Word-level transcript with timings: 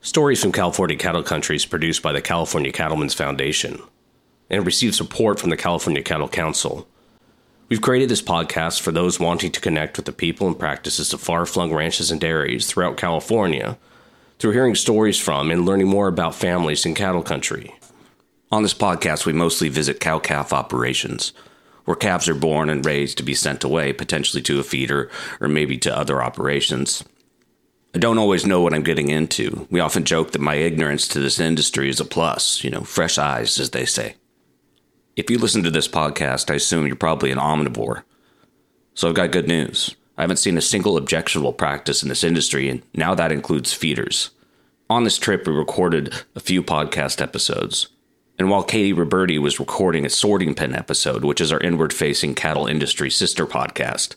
Stories 0.00 0.40
from 0.40 0.52
California 0.52 0.96
Cattle 0.96 1.24
Country 1.24 1.56
is 1.56 1.66
produced 1.66 2.02
by 2.02 2.12
the 2.12 2.22
California 2.22 2.70
Cattlemen's 2.70 3.14
Foundation 3.14 3.82
and 4.48 4.64
receives 4.64 4.96
support 4.96 5.40
from 5.40 5.50
the 5.50 5.56
California 5.56 6.02
Cattle 6.02 6.28
Council. 6.28 6.86
We've 7.68 7.82
created 7.82 8.08
this 8.08 8.22
podcast 8.22 8.80
for 8.80 8.92
those 8.92 9.18
wanting 9.18 9.50
to 9.50 9.60
connect 9.60 9.96
with 9.96 10.06
the 10.06 10.12
people 10.12 10.46
and 10.46 10.56
practices 10.56 11.12
of 11.12 11.20
far 11.20 11.44
flung 11.46 11.74
ranches 11.74 12.12
and 12.12 12.20
dairies 12.20 12.68
throughout 12.68 12.96
California 12.96 13.76
through 14.38 14.52
hearing 14.52 14.76
stories 14.76 15.18
from 15.18 15.50
and 15.50 15.66
learning 15.66 15.88
more 15.88 16.06
about 16.06 16.36
families 16.36 16.86
in 16.86 16.94
cattle 16.94 17.24
country. 17.24 17.74
On 18.52 18.62
this 18.62 18.74
podcast, 18.74 19.26
we 19.26 19.32
mostly 19.32 19.68
visit 19.68 19.98
cow 19.98 20.20
calf 20.20 20.52
operations, 20.52 21.32
where 21.86 21.96
calves 21.96 22.28
are 22.28 22.36
born 22.36 22.70
and 22.70 22.86
raised 22.86 23.18
to 23.18 23.24
be 23.24 23.34
sent 23.34 23.64
away, 23.64 23.92
potentially 23.92 24.42
to 24.42 24.60
a 24.60 24.62
feeder 24.62 25.10
or 25.40 25.48
maybe 25.48 25.76
to 25.78 25.94
other 25.94 26.22
operations. 26.22 27.02
I 27.94 27.98
don't 27.98 28.18
always 28.18 28.44
know 28.44 28.60
what 28.60 28.74
I'm 28.74 28.82
getting 28.82 29.08
into. 29.08 29.66
We 29.70 29.80
often 29.80 30.04
joke 30.04 30.32
that 30.32 30.40
my 30.40 30.56
ignorance 30.56 31.08
to 31.08 31.20
this 31.20 31.40
industry 31.40 31.88
is 31.88 32.00
a 32.00 32.04
plus, 32.04 32.62
you 32.62 32.70
know, 32.70 32.82
fresh 32.82 33.16
eyes, 33.16 33.58
as 33.58 33.70
they 33.70 33.86
say. 33.86 34.16
If 35.16 35.30
you 35.30 35.38
listen 35.38 35.62
to 35.62 35.70
this 35.70 35.88
podcast, 35.88 36.50
I 36.50 36.56
assume 36.56 36.86
you're 36.86 36.96
probably 36.96 37.30
an 37.30 37.38
omnivore. 37.38 38.02
So 38.94 39.08
I've 39.08 39.14
got 39.14 39.32
good 39.32 39.48
news. 39.48 39.96
I 40.18 40.22
haven't 40.22 40.36
seen 40.36 40.58
a 40.58 40.62
single 40.62 40.96
objectionable 40.98 41.54
practice 41.54 42.02
in 42.02 42.10
this 42.10 42.24
industry, 42.24 42.68
and 42.68 42.82
now 42.94 43.14
that 43.14 43.32
includes 43.32 43.72
feeders. 43.72 44.30
On 44.90 45.04
this 45.04 45.16
trip, 45.16 45.46
we 45.46 45.52
recorded 45.54 46.14
a 46.36 46.40
few 46.40 46.62
podcast 46.62 47.22
episodes. 47.22 47.88
And 48.38 48.50
while 48.50 48.62
Katie 48.62 48.92
Roberti 48.92 49.40
was 49.40 49.58
recording 49.58 50.04
a 50.04 50.10
sorting 50.10 50.54
pen 50.54 50.74
episode, 50.74 51.24
which 51.24 51.40
is 51.40 51.52
our 51.52 51.60
inward 51.60 51.92
facing 51.92 52.34
cattle 52.34 52.66
industry 52.66 53.10
sister 53.10 53.46
podcast, 53.46 54.14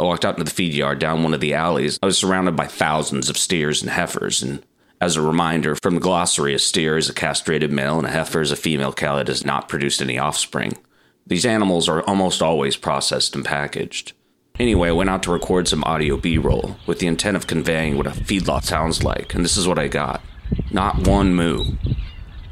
I 0.00 0.04
walked 0.04 0.24
out 0.24 0.38
into 0.38 0.44
the 0.44 0.50
feed 0.50 0.72
yard 0.72 0.98
down 0.98 1.22
one 1.22 1.34
of 1.34 1.40
the 1.40 1.52
alleys. 1.52 1.98
I 2.02 2.06
was 2.06 2.16
surrounded 2.16 2.56
by 2.56 2.66
thousands 2.66 3.28
of 3.28 3.36
steers 3.36 3.82
and 3.82 3.90
heifers, 3.90 4.42
and 4.42 4.64
as 4.98 5.16
a 5.16 5.20
reminder, 5.20 5.76
from 5.82 5.94
the 5.94 6.00
glossary, 6.00 6.54
a 6.54 6.58
steer 6.58 6.96
is 6.96 7.10
a 7.10 7.14
castrated 7.14 7.70
male 7.70 7.98
and 7.98 8.06
a 8.06 8.10
heifer 8.10 8.40
is 8.40 8.50
a 8.50 8.56
female 8.56 8.94
cow 8.94 9.16
that 9.16 9.28
has 9.28 9.44
not 9.44 9.68
produced 9.68 10.00
any 10.00 10.18
offspring. 10.18 10.78
These 11.26 11.44
animals 11.44 11.86
are 11.86 12.02
almost 12.04 12.40
always 12.40 12.78
processed 12.78 13.36
and 13.36 13.44
packaged. 13.44 14.14
Anyway, 14.58 14.88
I 14.88 14.92
went 14.92 15.10
out 15.10 15.22
to 15.24 15.32
record 15.32 15.68
some 15.68 15.84
audio 15.84 16.16
B 16.16 16.38
roll 16.38 16.76
with 16.86 16.98
the 16.98 17.06
intent 17.06 17.36
of 17.36 17.46
conveying 17.46 17.98
what 17.98 18.06
a 18.06 18.10
feedlot 18.10 18.64
sounds 18.64 19.02
like, 19.02 19.34
and 19.34 19.44
this 19.44 19.58
is 19.58 19.68
what 19.68 19.78
I 19.78 19.88
got. 19.88 20.22
Not 20.70 21.06
one 21.06 21.34
moo. 21.34 21.76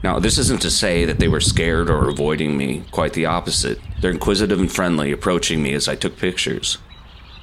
Now, 0.05 0.19
this 0.19 0.37
isn't 0.37 0.61
to 0.61 0.71
say 0.71 1.07
that 1.07 1.19
they 1.19 1.29
were 1.29 1.41
scared 1.41 1.89
or 1.89 2.11
avoiding 2.11 2.59
me, 2.59 2.85
quite 2.91 3.15
the 3.15 3.25
opposite. 3.25 3.79
They're 4.03 4.11
inquisitive 4.11 4.61
and 4.61 4.71
friendly, 4.71 5.13
approaching 5.13 5.63
me 5.63 5.73
as 5.73 5.89
I 5.89 5.95
took 5.95 6.19
pictures. 6.19 6.77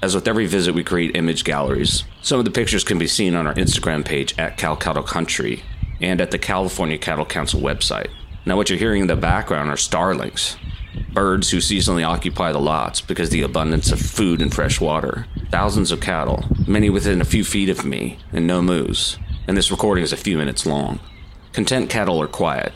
As 0.06 0.14
with 0.14 0.28
every 0.28 0.46
visit, 0.46 0.76
we 0.76 0.84
create 0.84 1.16
image 1.16 1.44
galleries. 1.44 2.04
Some 2.22 2.38
of 2.38 2.46
the 2.46 2.52
pictures 2.52 2.84
can 2.84 3.00
be 3.00 3.08
seen 3.08 3.34
on 3.34 3.48
our 3.48 3.56
Instagram 3.56 4.06
page 4.06 4.38
at 4.38 4.56
Cal 4.56 4.76
Cattle 4.76 5.02
Country 5.02 5.64
and 6.00 6.22
at 6.22 6.30
the 6.30 6.38
California 6.38 7.00
Cattle 7.00 7.26
Council 7.26 7.60
website. 7.60 8.12
Now, 8.46 8.56
what 8.56 8.70
you're 8.70 8.78
hearing 8.78 9.02
in 9.02 9.08
the 9.08 9.16
background 9.16 9.72
are 9.72 9.78
starlings, 9.78 10.58
birds 11.12 11.50
who 11.50 11.58
seasonally 11.58 12.08
occupy 12.08 12.52
the 12.52 12.60
lots 12.60 13.02
because 13.02 13.30
of 13.30 13.32
the 13.32 13.42
abundance 13.42 13.92
of 13.92 14.00
food 14.00 14.44
and 14.44 14.54
fresh 14.54 14.80
water. 14.80 15.26
Thousands 15.50 15.92
of 15.92 16.02
cattle, 16.02 16.46
many 16.68 16.92
within 16.92 17.20
a 17.20 17.26
few 17.26 17.44
feet 17.44 17.70
of 17.70 17.84
me, 17.84 18.20
and 18.32 18.46
no 18.46 18.62
moose. 18.62 19.18
And 19.48 19.58
this 19.58 19.72
recording 19.72 20.04
is 20.04 20.14
a 20.14 20.18
few 20.18 20.38
minutes 20.38 20.68
long. 20.68 21.00
Content 21.52 21.90
cattle 21.90 22.22
are 22.22 22.28
quiet. 22.28 22.74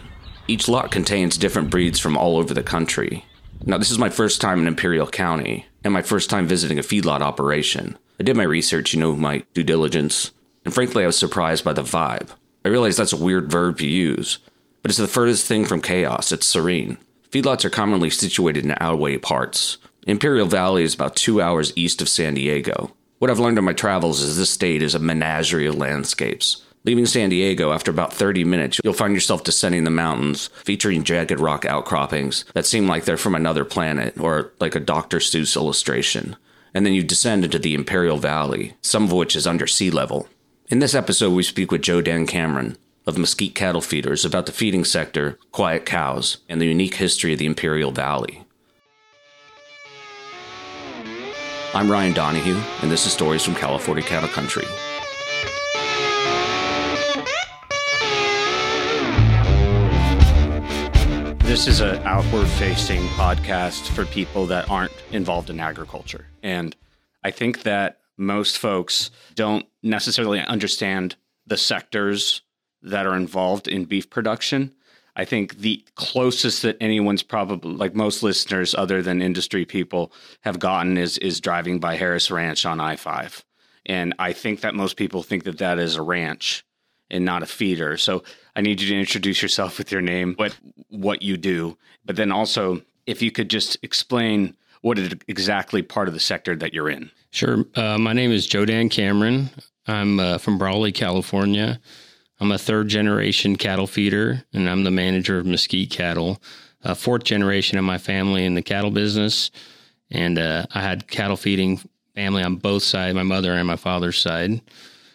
Each 0.47 0.67
lot 0.67 0.89
contains 0.89 1.37
different 1.37 1.69
breeds 1.69 1.99
from 1.99 2.17
all 2.17 2.37
over 2.37 2.55
the 2.55 2.63
country. 2.63 3.23
Now, 3.65 3.77
this 3.77 3.91
is 3.91 3.99
my 3.99 4.09
first 4.09 4.39
time 4.39 4.59
in 4.59 4.67
Imperial 4.67 5.07
County, 5.07 5.65
and 5.83 5.93
my 5.93 6.01
first 6.01 6.29
time 6.29 6.47
visiting 6.47 6.79
a 6.79 6.83
feedlot 6.83 7.21
operation. 7.21 7.97
I 8.19 8.23
did 8.23 8.37
my 8.37 8.43
research, 8.43 8.93
you 8.93 8.99
know, 8.99 9.15
my 9.15 9.43
due 9.53 9.63
diligence, 9.63 10.31
and 10.63 10.73
frankly, 10.73 11.03
I 11.03 11.07
was 11.07 11.17
surprised 11.17 11.65
by 11.65 11.73
the 11.73 11.83
vibe. 11.83 12.29
I 12.63 12.69
realize 12.69 12.97
that's 12.97 13.13
a 13.13 13.17
weird 13.17 13.51
verb 13.51 13.77
to 13.79 13.87
use, 13.87 14.39
but 14.81 14.91
it's 14.91 14.97
the 14.97 15.07
furthest 15.07 15.45
thing 15.45 15.65
from 15.65 15.81
chaos. 15.81 16.31
It's 16.31 16.45
serene. 16.45 16.97
Feedlots 17.31 17.65
are 17.65 17.69
commonly 17.69 18.09
situated 18.09 18.65
in 18.65 18.75
outway 18.79 19.17
parts. 19.17 19.77
Imperial 20.07 20.47
Valley 20.47 20.83
is 20.83 20.95
about 20.95 21.15
two 21.15 21.41
hours 21.41 21.73
east 21.75 22.01
of 22.01 22.09
San 22.09 22.33
Diego. 22.35 22.95
What 23.19 23.29
I've 23.29 23.39
learned 23.39 23.57
in 23.57 23.65
my 23.65 23.73
travels 23.73 24.21
is 24.21 24.37
this 24.37 24.49
state 24.49 24.81
is 24.81 24.95
a 24.95 24.99
menagerie 24.99 25.67
of 25.67 25.75
landscapes. 25.75 26.63
Leaving 26.85 27.05
San 27.05 27.29
Diego, 27.29 27.73
after 27.73 27.91
about 27.91 28.13
30 28.13 28.45
minutes, 28.45 28.79
you'll 28.83 28.93
find 28.93 29.13
yourself 29.13 29.43
descending 29.43 29.83
the 29.83 29.89
mountains, 29.89 30.49
featuring 30.63 31.03
jagged 31.03 31.39
rock 31.39 31.65
outcroppings 31.65 32.45
that 32.53 32.65
seem 32.65 32.87
like 32.87 33.03
they're 33.03 33.17
from 33.17 33.35
another 33.35 33.65
planet 33.65 34.17
or 34.17 34.53
like 34.61 34.75
a 34.75 34.79
Dr. 34.79 35.17
Seuss 35.17 35.57
illustration. 35.57 36.37
And 36.73 36.85
then 36.85 36.93
you 36.93 37.03
descend 37.03 37.43
into 37.43 37.59
the 37.59 37.73
Imperial 37.73 38.17
Valley, 38.17 38.75
some 38.81 39.03
of 39.03 39.11
which 39.11 39.35
is 39.35 39.45
under 39.45 39.67
sea 39.67 39.91
level. 39.91 40.29
In 40.69 40.79
this 40.79 40.95
episode, 40.95 41.33
we 41.33 41.43
speak 41.43 41.69
with 41.69 41.81
Joe 41.81 42.01
Dan 42.01 42.25
Cameron 42.25 42.77
of 43.05 43.17
Mesquite 43.17 43.55
Cattle 43.55 43.81
Feeders 43.81 44.23
about 44.23 44.45
the 44.45 44.51
feeding 44.53 44.85
sector, 44.85 45.37
quiet 45.51 45.85
cows, 45.85 46.37
and 46.47 46.61
the 46.61 46.67
unique 46.67 46.95
history 46.95 47.33
of 47.33 47.39
the 47.39 47.45
Imperial 47.45 47.91
Valley. 47.91 48.45
I'm 51.73 51.91
Ryan 51.91 52.13
Donahue, 52.13 52.59
and 52.81 52.89
this 52.89 53.05
is 53.05 53.11
Stories 53.11 53.43
from 53.43 53.55
California 53.55 54.03
Cattle 54.03 54.29
Country. 54.29 54.65
This 61.49 61.65
is 61.65 61.79
an 61.79 61.95
outward 62.03 62.45
facing 62.45 63.01
podcast 63.15 63.87
for 63.95 64.05
people 64.05 64.45
that 64.45 64.69
aren't 64.69 64.93
involved 65.11 65.49
in 65.49 65.59
agriculture. 65.59 66.27
And 66.43 66.75
I 67.23 67.31
think 67.31 67.63
that 67.63 67.97
most 68.17 68.59
folks 68.59 69.09
don't 69.33 69.65
necessarily 69.81 70.41
understand 70.41 71.15
the 71.47 71.57
sectors 71.57 72.43
that 72.83 73.07
are 73.07 73.15
involved 73.15 73.67
in 73.67 73.85
beef 73.85 74.11
production. 74.11 74.75
I 75.15 75.25
think 75.25 75.57
the 75.57 75.83
closest 75.95 76.61
that 76.61 76.77
anyone's 76.79 77.23
probably 77.23 77.73
like 77.73 77.95
most 77.95 78.21
listeners 78.21 78.75
other 78.75 79.01
than 79.01 79.19
industry 79.19 79.65
people 79.65 80.11
have 80.41 80.59
gotten 80.59 80.99
is 80.99 81.17
is 81.17 81.41
driving 81.41 81.79
by 81.79 81.95
Harris 81.95 82.29
Ranch 82.29 82.63
on 82.63 82.79
I-5. 82.79 83.43
And 83.87 84.13
I 84.19 84.33
think 84.33 84.61
that 84.61 84.75
most 84.75 84.97
people 84.97 85.23
think 85.23 85.45
that 85.45 85.57
that 85.57 85.79
is 85.79 85.95
a 85.95 86.03
ranch 86.03 86.63
and 87.09 87.25
not 87.25 87.41
a 87.41 87.47
feeder. 87.47 87.97
So 87.97 88.23
I 88.59 88.61
need 88.61 88.81
you 88.81 88.89
to 88.89 88.99
introduce 88.99 89.41
yourself 89.41 89.77
with 89.77 89.89
your 89.89 90.01
name, 90.01 90.33
what 90.35 90.53
what 90.89 91.21
you 91.21 91.37
do, 91.37 91.77
but 92.03 92.17
then 92.17 92.29
also 92.29 92.81
if 93.05 93.21
you 93.21 93.31
could 93.31 93.49
just 93.49 93.77
explain 93.83 94.53
what 94.81 94.99
is 94.99 95.13
exactly 95.29 95.81
part 95.81 96.09
of 96.09 96.13
the 96.13 96.19
sector 96.19 96.57
that 96.57 96.73
you're 96.73 96.89
in. 96.89 97.09
Sure. 97.31 97.63
Uh, 97.75 97.97
my 97.97 98.11
name 98.11 98.31
is 98.31 98.45
Joe 98.45 98.65
Dan 98.65 98.89
Cameron. 98.89 99.49
I'm 99.87 100.19
uh, 100.19 100.39
from 100.39 100.57
Brawley, 100.57 100.91
California. 100.91 101.79
I'm 102.41 102.51
a 102.51 102.57
third 102.57 102.89
generation 102.89 103.55
cattle 103.55 103.87
feeder, 103.87 104.43
and 104.51 104.69
I'm 104.69 104.83
the 104.83 104.91
manager 104.91 105.37
of 105.37 105.45
Mesquite 105.45 105.89
Cattle. 105.89 106.41
A 106.83 106.95
fourth 106.95 107.23
generation 107.23 107.77
of 107.77 107.85
my 107.85 107.97
family 107.97 108.43
in 108.43 108.55
the 108.55 108.61
cattle 108.61 108.91
business, 108.91 109.51
and 110.11 110.37
uh, 110.37 110.65
I 110.75 110.81
had 110.81 111.07
cattle 111.07 111.37
feeding 111.37 111.79
family 112.13 112.43
on 112.43 112.57
both 112.57 112.83
sides, 112.83 113.15
my 113.15 113.23
mother 113.23 113.53
and 113.53 113.65
my 113.65 113.77
father's 113.77 114.17
side. 114.17 114.59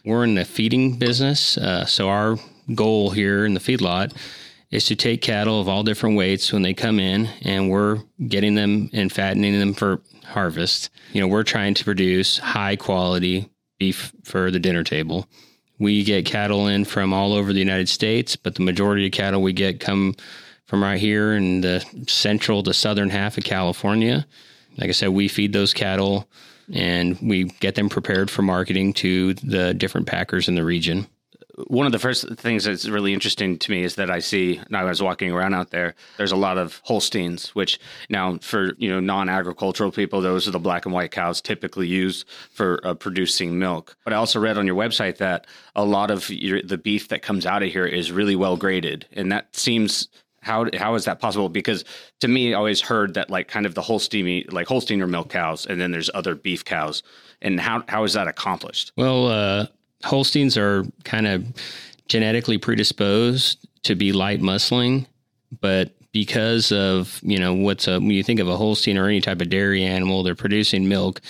We're 0.03 0.25
in 0.25 0.35
the 0.35 0.47
feeding 0.47 0.99
business, 0.99 1.59
uh, 1.59 1.85
so 1.85 2.09
our 2.09 2.39
goal 2.75 3.11
here 3.11 3.45
in 3.45 3.55
the 3.55 3.61
feedlot 3.61 4.15
is 4.71 4.87
to 4.87 4.97
take 4.97 5.23
cattle 5.23 5.61
of 5.61 5.69
all 5.69 5.83
different 5.83 6.17
weights 6.17 6.53
when 6.53 6.63
they 6.63 6.75
come 6.75 6.99
in, 6.99 7.29
and 7.43 7.71
we're 7.71 8.01
getting 8.27 8.55
them 8.55 8.91
and 8.93 9.13
fattening 9.13 9.59
them 9.59 9.75
for 9.75 10.01
harvest. 10.25 10.91
You 11.13 11.21
know, 11.21 11.29
we're 11.29 11.45
trying 11.45 11.75
to 11.75 11.85
produce 11.85 12.39
high 12.39 12.77
quality 12.77 13.51
beef 13.79 14.13
for 14.25 14.51
the 14.51 14.59
dinner 14.59 14.83
table. 14.83 15.29
We 15.79 16.05
get 16.05 16.27
cattle 16.27 16.67
in 16.67 16.85
from 16.85 17.13
all 17.13 17.33
over 17.33 17.53
the 17.53 17.59
United 17.59 17.89
States, 17.89 18.37
but 18.37 18.55
the 18.55 18.63
majority 18.63 19.07
of 19.07 19.13
cattle 19.13 19.43
we 19.43 19.53
get 19.53 19.81
come 19.81 20.15
from 20.67 20.83
right 20.83 21.01
here 21.01 21.35
in 21.35 21.61
the 21.61 21.85
central 22.09 22.63
to 22.63 22.73
southern 22.73 23.11
half 23.11 23.37
of 23.37 23.45
California. 23.45 24.27
Like 24.77 24.89
I 24.89 24.93
said, 24.93 25.11
we 25.11 25.29
feed 25.29 25.53
those 25.53 25.75
cattle 25.75 26.29
and 26.73 27.19
we 27.21 27.45
get 27.45 27.75
them 27.75 27.89
prepared 27.89 28.31
for 28.31 28.43
marketing 28.43 28.95
to 28.95 29.35
the 29.35 29.75
different 29.75 30.07
packers 30.07 30.49
in 30.49 30.55
the 30.55 30.65
region. 30.65 31.07
One 31.69 31.87
of 31.87 31.93
the 31.93 31.99
first 31.99 32.29
things 32.37 32.65
that's 32.65 32.89
really 32.89 33.15
interesting 33.15 33.59
to 33.59 33.71
me 33.71 33.85
is 33.85 33.95
that 33.95 34.11
I 34.11 34.19
see, 34.19 34.57
and 34.57 34.77
I 34.77 34.85
was 34.85 35.01
walking 35.01 35.31
around 35.31 35.55
out 35.55 35.71
there, 35.71 35.95
there's 36.17 36.33
a 36.33 36.37
lot 36.37 36.59
of 36.59 36.81
Holsteins, 36.85 37.55
which 37.55 37.79
now 38.11 38.39
for, 38.39 38.73
you 38.77 38.89
know, 38.89 38.99
non-agricultural 38.99 39.93
people, 39.93 40.21
those 40.21 40.49
are 40.49 40.51
the 40.51 40.59
black 40.59 40.85
and 40.85 40.93
white 40.93 41.13
cows 41.13 41.41
typically 41.41 41.87
used 41.87 42.27
for 42.51 42.81
uh, 42.85 42.95
producing 42.95 43.59
milk. 43.59 43.97
But 44.05 44.13
I 44.13 44.17
also 44.17 44.41
read 44.41 44.59
on 44.59 44.67
your 44.67 44.77
website 44.77 45.19
that 45.19 45.47
a 45.77 45.85
lot 45.85 46.11
of 46.11 46.29
your, 46.29 46.61
the 46.61 46.79
beef 46.79 47.09
that 47.09 47.23
comes 47.23 47.47
out 47.47 47.63
of 47.63 47.71
here 47.71 47.87
is 47.87 48.11
really 48.11 48.37
well 48.37 48.57
graded. 48.57 49.07
And 49.13 49.31
that 49.31 49.55
seems 49.55 50.09
how 50.45 50.67
how 50.77 50.95
is 50.95 51.07
that 51.07 51.21
possible? 51.21 51.49
Because 51.49 51.85
to 52.21 52.29
me, 52.29 52.53
I 52.53 52.59
always 52.59 52.81
heard 52.81 53.15
that 53.15 53.31
like 53.31 53.49
kind 53.49 53.67
of 53.67 53.75
the 53.75 53.83
Holstein 53.83 54.45
like 54.51 54.67
Holstein 54.69 55.01
or 55.01 55.07
milk 55.07 55.31
cows, 55.31 55.67
and 55.67 55.81
then 55.81 55.91
there's 55.91 56.11
other 56.15 56.35
beef 56.35 56.65
cows. 56.65 57.03
And 57.41 57.59
how 57.59 57.83
how 57.89 58.05
is 58.05 58.13
that 58.13 58.29
accomplished? 58.29 58.93
Well, 58.97 59.29
uh, 59.29 59.67
Holsteins 60.05 60.57
are 60.57 60.85
kind 61.05 61.27
of 61.27 61.45
genetically 62.09 62.59
predisposed 62.59 63.67
to 63.85 63.95
be 63.95 64.13
light 64.13 64.41
muscling, 64.41 65.07
but 65.61 65.93
because 66.13 66.71
of 66.73 67.21
you 67.23 67.39
know 67.39 67.55
what's 67.55 67.89
a 67.89 67.99
when 67.99 68.11
you 68.11 68.23
think 68.23 68.41
of 68.41 68.49
a 68.49 68.57
Holstein 68.57 68.97
or 68.97 69.07
any 69.07 69.21
type 69.21 69.41
of 69.41 69.51
dairy 69.51 69.85
animal, 69.85 70.23
they're 70.23 70.35
producing 70.35 70.89
milk, 70.89 71.21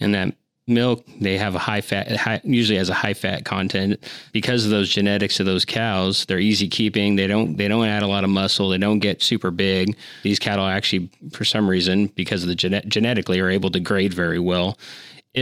and 0.00 0.14
that 0.14 0.34
milk 0.68 1.04
they 1.20 1.38
have 1.38 1.54
a 1.54 1.58
high 1.58 1.80
fat 1.80 2.14
high, 2.16 2.40
usually 2.44 2.78
has 2.78 2.88
a 2.88 2.94
high 2.94 3.14
fat 3.14 3.44
content. 3.44 3.98
Because 4.32 4.64
of 4.64 4.70
those 4.70 4.90
genetics 4.90 5.40
of 5.40 5.46
those 5.46 5.64
cows 5.64 6.24
they're 6.26 6.38
easy 6.38 6.68
keeping 6.68 7.16
they 7.16 7.26
don't 7.26 7.56
they 7.56 7.68
don't 7.68 7.86
add 7.86 8.02
a 8.02 8.06
lot 8.06 8.22
of 8.22 8.30
muscle 8.30 8.68
they 8.68 8.78
don't 8.78 8.98
get 8.98 9.22
super 9.22 9.50
big. 9.50 9.96
These 10.22 10.38
cattle 10.38 10.66
actually 10.66 11.10
for 11.32 11.44
some 11.44 11.68
reason 11.68 12.08
because 12.08 12.42
of 12.42 12.48
the 12.48 12.54
gene- 12.54 12.82
genetically 12.86 13.40
are 13.40 13.48
able 13.48 13.70
to 13.70 13.80
grade 13.80 14.12
very 14.12 14.38
well 14.38 14.78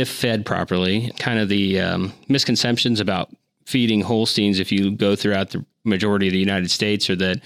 if 0.01 0.09
fed 0.09 0.45
properly 0.45 1.13
kind 1.19 1.39
of 1.39 1.49
the 1.49 1.81
um, 1.81 2.13
misconceptions 2.29 3.01
about 3.01 3.31
feeding 3.65 4.01
holsteins 4.01 4.61
if 4.61 4.71
you 4.71 4.91
go 4.91 5.17
throughout 5.17 5.51
the 5.51 5.65
majority 5.85 6.27
of 6.29 6.33
the 6.33 6.39
united 6.39 6.71
states 6.71 7.09
are 7.11 7.17
that 7.17 7.41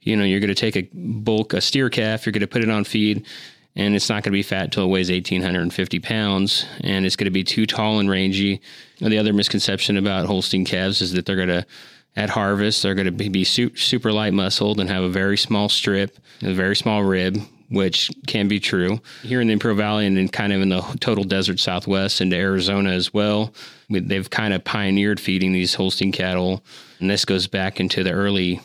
you 0.00 0.16
know 0.16 0.24
you're 0.24 0.40
going 0.40 0.48
to 0.48 0.54
take 0.54 0.76
a 0.76 0.88
bulk 0.92 1.52
a 1.52 1.60
steer 1.60 1.90
calf 1.90 2.26
you're 2.26 2.32
going 2.32 2.40
to 2.40 2.46
put 2.46 2.62
it 2.62 2.70
on 2.70 2.84
feed 2.84 3.26
and 3.74 3.94
it's 3.94 4.08
not 4.08 4.16
going 4.22 4.32
to 4.32 4.38
be 4.38 4.42
fat 4.42 4.64
until 4.64 4.84
it 4.84 4.88
weighs 4.88 5.10
1,850 5.10 5.98
pounds, 6.00 6.66
and 6.80 7.06
it's 7.06 7.16
going 7.16 7.26
to 7.26 7.30
be 7.30 7.44
too 7.44 7.66
tall 7.66 8.00
and 8.00 8.10
rangy. 8.10 8.60
The 8.98 9.18
other 9.18 9.32
misconception 9.32 9.96
about 9.96 10.26
Holstein 10.26 10.64
calves 10.64 11.00
is 11.00 11.12
that 11.12 11.24
they're 11.24 11.36
going 11.36 11.48
to, 11.48 11.66
at 12.14 12.28
harvest, 12.28 12.82
they're 12.82 12.94
going 12.94 13.16
to 13.16 13.30
be 13.30 13.44
super 13.44 14.12
light 14.12 14.34
muscled 14.34 14.78
and 14.78 14.90
have 14.90 15.02
a 15.02 15.08
very 15.08 15.38
small 15.38 15.70
strip, 15.70 16.18
a 16.42 16.52
very 16.52 16.76
small 16.76 17.02
rib, 17.02 17.38
which 17.72 18.10
can 18.26 18.48
be 18.48 18.60
true. 18.60 19.00
Here 19.22 19.40
in 19.40 19.48
the 19.48 19.54
Imperial 19.54 19.78
Valley 19.78 20.06
and 20.06 20.18
in 20.18 20.28
kind 20.28 20.52
of 20.52 20.60
in 20.60 20.68
the 20.68 20.82
total 21.00 21.24
desert 21.24 21.58
southwest 21.58 22.20
into 22.20 22.36
Arizona 22.36 22.90
as 22.90 23.12
well, 23.12 23.52
they've 23.88 24.28
kind 24.30 24.54
of 24.54 24.62
pioneered 24.62 25.18
feeding 25.18 25.52
these 25.52 25.74
Holstein 25.74 26.12
cattle, 26.12 26.62
and 27.00 27.10
this 27.10 27.24
goes 27.24 27.46
back 27.46 27.80
into 27.80 28.04
the 28.04 28.12
early 28.12 28.60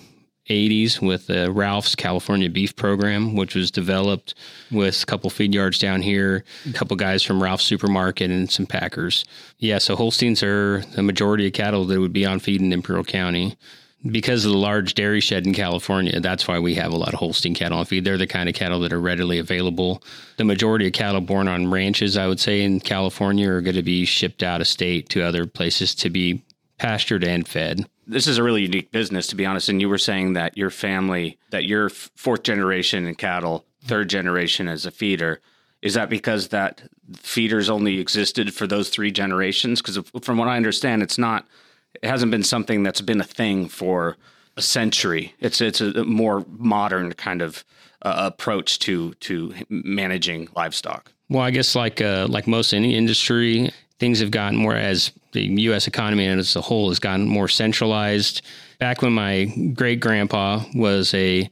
80s 0.50 1.02
with 1.02 1.28
the 1.28 1.52
Ralph's 1.52 1.96
California 1.96 2.50
Beef 2.50 2.76
Program, 2.76 3.36
which 3.36 3.56
was 3.56 3.72
developed 3.72 4.34
with 4.72 5.04
a 5.04 5.06
couple 5.06 5.30
feed 5.30 5.54
yards 5.54 5.80
down 5.80 6.02
here, 6.02 6.44
a 6.68 6.74
couple 6.74 6.96
guys 6.96 7.24
from 7.24 7.44
Ralph's 7.44 7.66
Supermarket, 7.66 8.32
and 8.32 8.50
some 8.50 8.66
packers. 8.66 9.26
Yeah, 9.58 9.78
so 9.78 9.96
Holsteins 9.96 10.44
are 10.44 10.82
the 10.96 11.04
majority 11.04 11.48
of 11.48 11.54
cattle 11.54 11.86
that 11.86 12.00
would 12.00 12.14
be 12.14 12.26
on 12.26 12.40
feed 12.40 12.62
in 12.62 12.72
Imperial 12.72 13.04
County. 13.04 13.58
Because 14.06 14.46
of 14.46 14.52
the 14.52 14.58
large 14.58 14.94
dairy 14.94 15.20
shed 15.20 15.48
in 15.48 15.54
California, 15.54 16.20
that's 16.20 16.48
why 16.48 16.60
we 16.60 16.76
have 16.76 16.94
a 16.94 16.98
lot 16.98 17.14
of 17.14 17.20
Holstein 17.20 17.56
cattle 17.56 17.80
on 17.80 17.86
feed. 17.86 18.06
They're 18.06 18.18
the 18.18 18.28
kind 18.28 18.48
of 18.48 18.54
cattle 18.54 18.80
that 18.82 18.94
are 18.94 19.00
readily 19.00 19.40
available. 19.40 20.04
The 20.38 20.46
majority 20.46 20.88
of 20.88 20.94
cattle 20.94 21.20
born 21.20 21.48
on 21.48 21.72
ranches, 21.72 22.16
I 22.16 22.28
would 22.28 22.40
say, 22.40 22.62
in 22.62 22.80
California 22.80 23.50
are 23.50 23.62
going 23.62 23.76
to 23.76 23.82
be 23.82 24.06
shipped 24.06 24.44
out 24.44 24.62
of 24.62 24.68
state 24.68 25.10
to 25.10 25.24
other 25.24 25.48
places 25.48 25.96
to 25.96 26.10
be 26.10 26.44
pastured 26.78 27.24
and 27.24 27.48
fed 27.48 27.88
this 28.08 28.26
is 28.26 28.38
a 28.38 28.44
really 28.44 28.62
unique 28.62 28.92
business, 28.92 29.28
to 29.28 29.36
be 29.36 29.46
honest. 29.46 29.70
And 29.70 29.82
you 29.82 29.90
were 29.90 29.98
saying 29.98 30.34
that 30.34 30.58
your 30.58 30.70
family, 30.70 31.38
that 31.50 31.66
you're 31.66 31.90
fourth 31.90 32.44
generation 32.44 33.06
in 33.06 33.16
cattle, 33.16 33.66
third 33.84 34.10
generation 34.10 34.68
as 34.68 34.86
a 34.86 34.92
feeder. 34.92 35.42
Is 35.82 35.94
that 35.94 36.10
because 36.10 36.48
that 36.48 36.82
feeders 37.18 37.70
only 37.70 38.00
existed 38.00 38.54
for 38.54 38.66
those 38.66 38.90
three 38.90 39.12
generations? 39.12 39.82
Because 39.82 40.00
from 40.22 40.38
what 40.38 40.48
I 40.48 40.58
understand, 40.58 41.04
it's 41.04 41.18
not. 41.18 41.46
It 41.96 42.08
hasn't 42.08 42.32
been 42.32 42.44
something 42.44 42.84
that's 42.84 43.02
been 43.02 43.22
a 43.22 43.26
thing 43.26 43.68
for 43.68 44.18
a 44.56 44.62
century. 44.62 45.34
It's 45.40 45.62
it's 45.62 45.82
a 45.82 46.04
more 46.04 46.46
modern 46.50 47.14
kind 47.14 47.42
of 47.42 47.64
uh, 48.02 48.32
approach 48.32 48.80
to 48.80 49.14
to 49.16 49.54
managing 49.70 50.50
livestock. 50.56 51.12
Well, 51.30 51.44
I 51.44 51.52
guess 51.52 51.76
like 51.76 52.02
uh, 52.02 52.28
like 52.30 52.48
most 52.48 52.74
any 52.74 52.96
industry, 52.96 53.72
things 54.00 54.20
have 54.20 54.32
gotten 54.32 54.58
more 54.58 54.76
as 54.76 55.12
the 55.32 55.42
U.S. 55.42 55.88
economy 55.88 56.28
as 56.28 56.56
a 56.56 56.62
whole 56.62 56.90
has 56.90 57.00
gotten 57.00 57.28
more 57.28 57.48
centralized. 57.48 58.42
Back 58.80 59.02
when 59.02 59.14
my 59.14 59.46
great 59.74 60.00
grandpa 60.00 60.64
was 60.74 61.14
a 61.14 61.50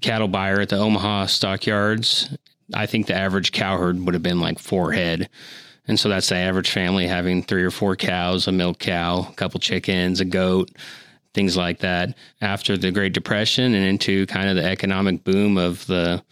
cattle 0.00 0.28
buyer 0.28 0.60
at 0.60 0.68
the 0.68 0.76
Omaha 0.76 1.26
stockyards, 1.26 2.36
I 2.72 2.86
think 2.86 3.06
the 3.06 3.14
average 3.14 3.52
cow 3.52 3.76
herd 3.78 4.04
would 4.04 4.14
have 4.14 4.22
been 4.22 4.40
like 4.40 4.58
four 4.58 4.92
head. 4.92 5.28
And 5.86 6.00
so 6.00 6.08
that's 6.08 6.28
the 6.28 6.36
average 6.36 6.70
family 6.70 7.06
having 7.06 7.42
three 7.42 7.62
or 7.62 7.70
four 7.70 7.94
cows, 7.96 8.46
a 8.48 8.52
milk 8.52 8.78
cow, 8.78 9.28
a 9.30 9.34
couple 9.34 9.60
chickens, 9.60 10.20
a 10.20 10.24
goat, 10.24 10.70
things 11.34 11.56
like 11.56 11.80
that. 11.80 12.16
After 12.40 12.76
the 12.76 12.90
Great 12.90 13.12
Depression 13.12 13.74
and 13.74 13.84
into 13.84 14.26
kind 14.26 14.48
of 14.48 14.56
the 14.56 14.64
economic 14.64 15.24
boom 15.24 15.58
of 15.58 15.86
the 15.86 16.22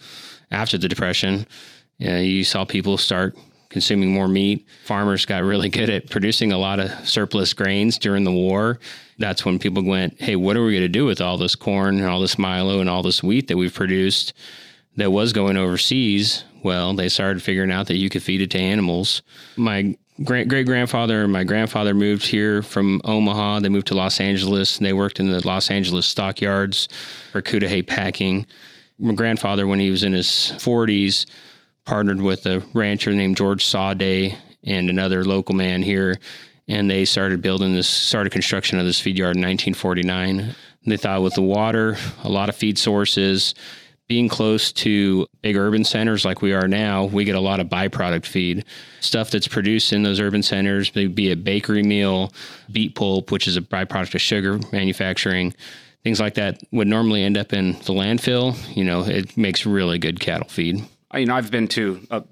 after 0.51 0.79
the 0.79 0.89
Depression, 0.89 1.47
you, 1.99 2.09
know, 2.09 2.19
you 2.19 2.45
saw 2.45 2.65
people 2.65 2.97
start 2.97 3.37
consuming 3.69 4.13
more 4.13 4.29
meat. 4.29 4.67
Farmers 4.85 5.25
got 5.25 5.43
really 5.43 5.69
good 5.69 5.91
at 5.91 6.11
producing 6.11 6.53
a 6.53 6.59
lot 6.59 6.79
of 6.79 6.91
surplus 7.09 7.53
grains 7.53 7.99
during 7.99 8.25
the 8.25 8.33
war. 8.33 8.79
That's 9.19 9.45
when 9.45 9.59
people 9.59 9.83
went, 9.83 10.21
hey, 10.21 10.37
what 10.37 10.57
are 10.57 10.65
we 10.65 10.73
going 10.73 10.83
to 10.83 10.89
do 10.89 11.07
with 11.07 11.21
all 11.21 11.39
this 11.39 11.55
corn 11.55 11.97
and 11.97 12.07
all 12.07 12.21
this 12.21 12.39
milo 12.39 12.81
and 12.81 12.89
all 12.89 13.03
this 13.03 13.23
wheat 13.23 13.49
that 13.49 13.57
we've 13.57 13.73
produced 13.73 14.35
that 14.97 15.11
was 15.11 15.33
going 15.33 15.57
overseas? 15.57 16.45
Well, 16.63 16.95
they 16.95 17.09
started 17.09 17.43
figuring 17.43 17.73
out 17.73 17.89
that 17.89 17.97
you 17.97 18.09
could 18.09 18.23
feed 18.23 18.41
it 18.41 18.51
to 18.53 18.59
animals. 18.59 19.23
My 19.57 19.97
great 20.25 20.49
great 20.49 20.67
grandfather 20.67 21.25
and 21.25 21.33
my 21.33 21.45
grandfather 21.45 21.95
moved 21.95 22.27
here 22.27 22.63
from 22.63 23.01
Omaha. 23.05 23.61
They 23.61 23.69
moved 23.69 23.89
to 23.89 23.95
Los 23.95 24.21
Angeles 24.21 24.77
and 24.77 24.87
they 24.87 24.93
worked 24.93 25.21
in 25.21 25.31
the 25.31 25.47
Los 25.47 25.71
Angeles 25.71 26.07
stockyards 26.07 26.89
for 27.33 27.43
Cudahy 27.43 27.83
Packing. 27.83 28.47
My 28.99 29.15
grandfather, 29.15 29.67
when 29.67 29.81
he 29.81 29.91
was 29.91 30.05
in 30.05 30.13
his 30.13 30.27
40s, 30.27 31.27
partnered 31.85 32.21
with 32.21 32.47
a 32.47 32.63
rancher 32.73 33.11
named 33.11 33.37
George 33.37 33.65
Sawday 33.65 34.37
and 34.63 34.89
another 34.89 35.25
local 35.25 35.57
man 35.57 35.83
here, 35.83 36.19
and 36.69 36.89
they 36.89 37.05
started 37.05 37.43
building 37.43 37.75
this, 37.75 37.89
started 37.89 38.31
construction 38.31 38.79
of 38.79 38.85
this 38.85 39.01
feed 39.01 39.19
yard 39.19 39.37
in 39.37 39.43
1949. 39.43 40.55
They 40.87 40.97
thought 40.97 41.23
with 41.23 41.35
the 41.35 41.43
water, 41.43 41.97
a 42.23 42.29
lot 42.29 42.49
of 42.49 42.55
feed 42.55 42.79
sources, 42.79 43.55
being 44.13 44.29
close 44.29 44.73
to 44.73 45.27
big 45.41 45.57
urban 45.57 45.85
centers 45.85 46.23
like 46.23 46.43
we 46.43 46.53
are 46.53 46.69
now, 46.69 47.07
we 47.07 47.25
get 47.25 47.35
a 47.35 47.41
lot 47.41 47.61
of 47.61 47.69
byproduct 47.69 48.27
feed. 48.27 48.63
Stuff 49.01 49.31
that's 49.31 49.49
produced 49.49 49.91
in 49.91 50.03
those 50.03 50.21
urban 50.21 50.43
centers, 50.43 50.91
be 50.91 51.31
it 51.31 51.43
bakery 51.43 51.83
meal, 51.83 52.31
beet 52.71 52.95
pulp, 52.95 53.33
which 53.33 53.49
is 53.49 53.57
a 53.57 53.63
byproduct 53.63 54.15
of 54.15 54.21
sugar 54.21 54.61
manufacturing, 54.71 55.55
things 56.05 56.21
like 56.21 56.35
that 56.35 56.63
would 56.73 56.89
normally 56.89 57.23
end 57.23 57.39
up 57.39 57.55
in 57.55 57.73
the 57.73 57.95
landfill. 57.95 58.55
You 58.77 58.85
know, 58.85 59.01
it 59.01 59.35
makes 59.39 59.65
really 59.65 59.99
good 59.99 60.21
cattle 60.21 60.49
feed 60.51 60.85
you 61.15 61.27
know, 61.27 61.35
I've 61.35 61.51
been 61.51 61.69
to, 61.69 62.07
a, 62.11 62.23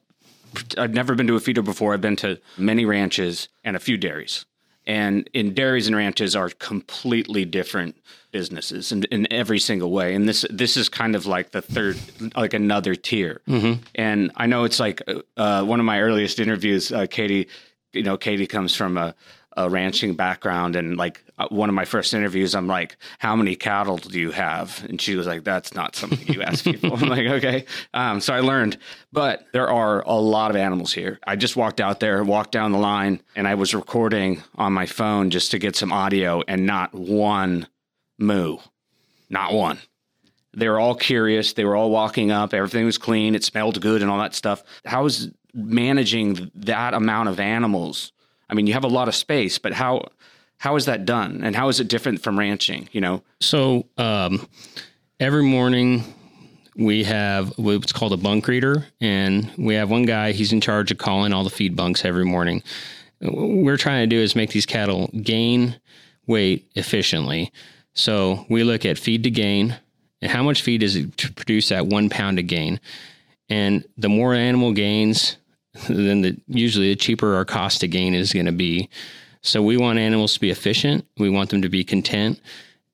I've 0.79 0.95
never 0.95 1.15
been 1.15 1.27
to 1.29 1.37
a 1.37 1.41
feeder 1.41 1.63
before. 1.63 1.95
I've 1.95 2.01
been 2.01 2.17
to 2.17 2.41
many 2.57 2.85
ranches 2.85 3.49
and 3.65 3.77
a 3.77 3.81
few 3.81 3.97
dairies. 3.97 4.45
And 4.91 5.31
in 5.33 5.55
dairies 5.55 5.87
and 5.87 5.95
ranches 5.95 6.35
are 6.35 6.51
completely 6.51 7.45
different 7.45 7.95
businesses 8.33 8.91
in, 8.91 9.05
in 9.05 9.33
every 9.33 9.61
single 9.61 9.93
way. 9.93 10.17
And 10.17 10.29
this 10.29 10.45
this 10.51 10.77
is 10.77 10.89
kind 10.89 11.15
of 11.15 11.27
like 11.27 11.53
the 11.53 11.63
third, 11.63 11.97
like 12.35 12.55
another 12.55 12.97
tier. 12.97 13.41
Mm-hmm. 13.47 13.83
And 13.95 14.33
I 14.35 14.47
know 14.47 14.65
it's 14.65 14.81
like 14.81 15.01
uh, 15.37 15.63
one 15.63 15.79
of 15.79 15.87
my 15.87 16.01
earliest 16.01 16.41
interviews. 16.41 16.91
Uh, 16.91 17.07
Katie, 17.09 17.47
you 17.93 18.03
know, 18.03 18.17
Katie 18.17 18.49
comes 18.49 18.75
from 18.75 18.97
a 18.97 19.15
a 19.57 19.69
ranching 19.69 20.15
background 20.15 20.77
and 20.77 20.97
like 20.97 21.23
uh, 21.39 21.49
one 21.51 21.69
of 21.69 21.75
my 21.75 21.85
first 21.85 22.15
interviews 22.15 22.55
i'm 22.55 22.67
like 22.67 22.97
how 23.19 23.35
many 23.37 23.57
cattle 23.57 23.97
do 23.97 24.19
you 24.19 24.31
have? 24.31 24.85
And 24.89 25.01
she 25.01 25.17
was 25.17 25.27
like 25.27 25.45
that's 25.45 25.75
not 25.75 25.97
something 25.97 26.27
you 26.27 26.43
ask 26.43 26.65
people. 26.65 26.95
I'm 26.97 27.09
like 27.09 27.27
okay. 27.27 27.65
Um, 27.95 28.21
so 28.21 28.35
i 28.35 28.41
learned. 28.41 28.79
But 29.13 29.47
there 29.53 29.69
are 29.69 30.03
a 30.03 30.15
lot 30.15 30.51
of 30.51 30.57
animals 30.57 30.93
here. 30.93 31.19
I 31.27 31.37
just 31.37 31.57
walked 31.57 31.81
out 31.81 32.01
there 32.01 32.23
walked 32.25 32.53
down 32.53 32.73
the 32.73 32.79
line 32.79 33.23
and 33.37 33.47
i 33.49 33.55
was 33.55 33.75
recording 33.75 34.43
on 34.57 34.73
my 34.73 34.87
phone 34.87 35.31
just 35.31 35.51
to 35.53 35.59
get 35.59 35.77
some 35.77 35.93
audio 35.93 36.43
and 36.47 36.67
not 36.67 36.95
one 36.95 37.69
moo. 38.19 38.59
Not 39.29 39.53
one. 39.53 39.79
They 40.53 40.69
were 40.69 40.81
all 40.81 40.97
curious. 40.97 41.53
They 41.53 41.65
were 41.65 41.77
all 41.77 41.91
walking 41.91 42.33
up. 42.33 42.53
Everything 42.53 42.85
was 42.85 42.99
clean. 42.99 43.35
It 43.35 43.45
smelled 43.45 43.81
good 43.81 44.03
and 44.03 44.11
all 44.11 44.19
that 44.19 44.35
stuff. 44.35 44.65
How 44.85 45.05
is 45.05 45.31
managing 45.55 46.51
that 46.55 46.95
amount 46.95 47.29
of 47.29 47.39
animals 47.39 48.13
I 48.51 48.55
mean, 48.55 48.67
you 48.67 48.73
have 48.73 48.85
a 48.85 48.89
lot 48.89 49.09
of 49.09 49.15
space, 49.15 49.59
but 49.59 49.73
how 49.73 50.09
how 50.59 50.77
is 50.77 50.85
that 50.87 51.07
done, 51.07 51.41
and 51.43 51.57
how 51.57 51.69
is 51.69 51.81
it 51.81 51.89
different 51.89 52.23
from 52.23 52.39
ranching? 52.39 52.89
You 52.93 53.01
know, 53.01 53.23
so 53.41 53.87
um, 53.97 54.47
every 55.19 55.43
morning 55.43 56.05
we 56.77 57.05
have 57.05 57.57
what's 57.59 57.93
called 57.93 58.13
a 58.13 58.17
bunk 58.17 58.49
reader, 58.49 58.87
and 59.01 59.51
we 59.57 59.75
have 59.75 59.91
one 59.91 60.05
guy. 60.05 60.33
He's 60.33 60.53
in 60.53 60.61
charge 60.61 60.91
of 60.91 60.99
calling 60.99 61.33
all 61.33 61.45
the 61.45 61.51
feed 61.51 61.77
bunks 61.77 62.05
every 62.05 62.25
morning. 62.25 62.63
What 63.21 63.65
we're 63.65 63.77
trying 63.77 64.09
to 64.09 64.15
do 64.15 64.21
is 64.21 64.35
make 64.35 64.51
these 64.51 64.67
cattle 64.67 65.09
gain 65.23 65.79
weight 66.27 66.71
efficiently. 66.75 67.53
So 67.93 68.47
we 68.49 68.65
look 68.65 68.85
at 68.87 68.99
feed 68.99 69.25
to 69.25 69.31
gain 69.31 69.77
and 70.23 70.31
how 70.31 70.43
much 70.43 70.63
feed 70.63 70.81
does 70.81 70.97
it 70.97 71.17
to 71.19 71.33
produce 71.33 71.73
at 71.73 71.87
one 71.87 72.09
pound 72.09 72.39
of 72.39 72.47
gain. 72.47 72.81
And 73.49 73.85
the 73.99 74.09
more 74.09 74.35
animal 74.35 74.73
gains, 74.73 75.37
then 75.89 76.23
the, 76.23 76.37
usually 76.49 76.89
the 76.89 76.97
cheaper 76.97 77.35
our 77.35 77.45
cost 77.45 77.81
to 77.81 77.89
gain 77.89 78.15
is 78.15 78.33
going 78.33 78.47
to 78.47 78.53
be. 78.53 78.89
So 79.43 79.63
we 79.63 79.77
want 79.77 79.99
animals 79.99 80.35
to 80.35 80.41
be 80.41 80.51
efficient. 80.51 81.07
We 81.19 81.31
want 81.31 81.51
them 81.51 81.63
to 81.63 81.69
be 81.69 81.85
content 81.85 82.41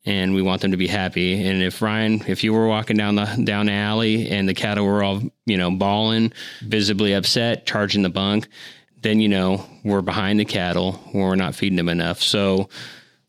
and 0.05 0.35
we 0.35 0.43
want 0.43 0.63
them 0.63 0.71
to 0.71 0.77
be 0.77 0.87
happy. 0.87 1.45
And 1.45 1.63
if 1.63 1.83
Ryan, 1.83 2.23
if 2.29 2.45
you 2.45 2.53
were 2.53 2.69
walking 2.69 2.97
down 2.97 3.17
the 3.17 3.25
down 3.45 3.67
the 3.67 3.73
alley 3.73 4.31
and 4.31 4.49
the 4.49 4.55
cattle 4.55 4.87
were 4.87 5.03
all, 5.03 5.23
you 5.47 5.57
know, 5.57 5.71
bawling, 5.71 6.33
visibly 6.63 7.13
upset, 7.13 7.67
charging 7.67 8.03
the 8.03 8.09
bunk, 8.09 8.47
then 9.03 9.21
you 9.21 9.29
know 9.29 9.65
we're 9.85 10.03
behind 10.03 10.41
the 10.41 10.45
cattle 10.45 11.01
we're 11.13 11.37
not 11.37 11.55
feeding 11.55 11.77
them 11.77 11.89
enough. 11.89 12.23
So 12.23 12.69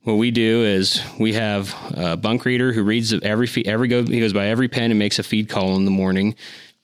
what 0.04 0.16
we 0.16 0.32
do 0.32 0.64
is 0.64 1.02
we 1.20 1.34
have 1.34 1.76
a 1.92 2.16
bunk 2.16 2.46
reader 2.46 2.72
who 2.72 2.84
reads 2.84 3.12
every 3.14 3.48
feed, 3.48 3.68
every 3.68 3.88
go 3.88 4.04
he 4.04 4.20
goes 4.20 4.34
by 4.34 4.48
every 4.48 4.68
pen 4.68 4.92
and 4.92 5.00
makes 5.00 5.20
a 5.20 5.24
feed 5.24 5.50
call 5.50 5.76
in 5.76 5.86
the 5.86 5.92
morning 5.92 6.36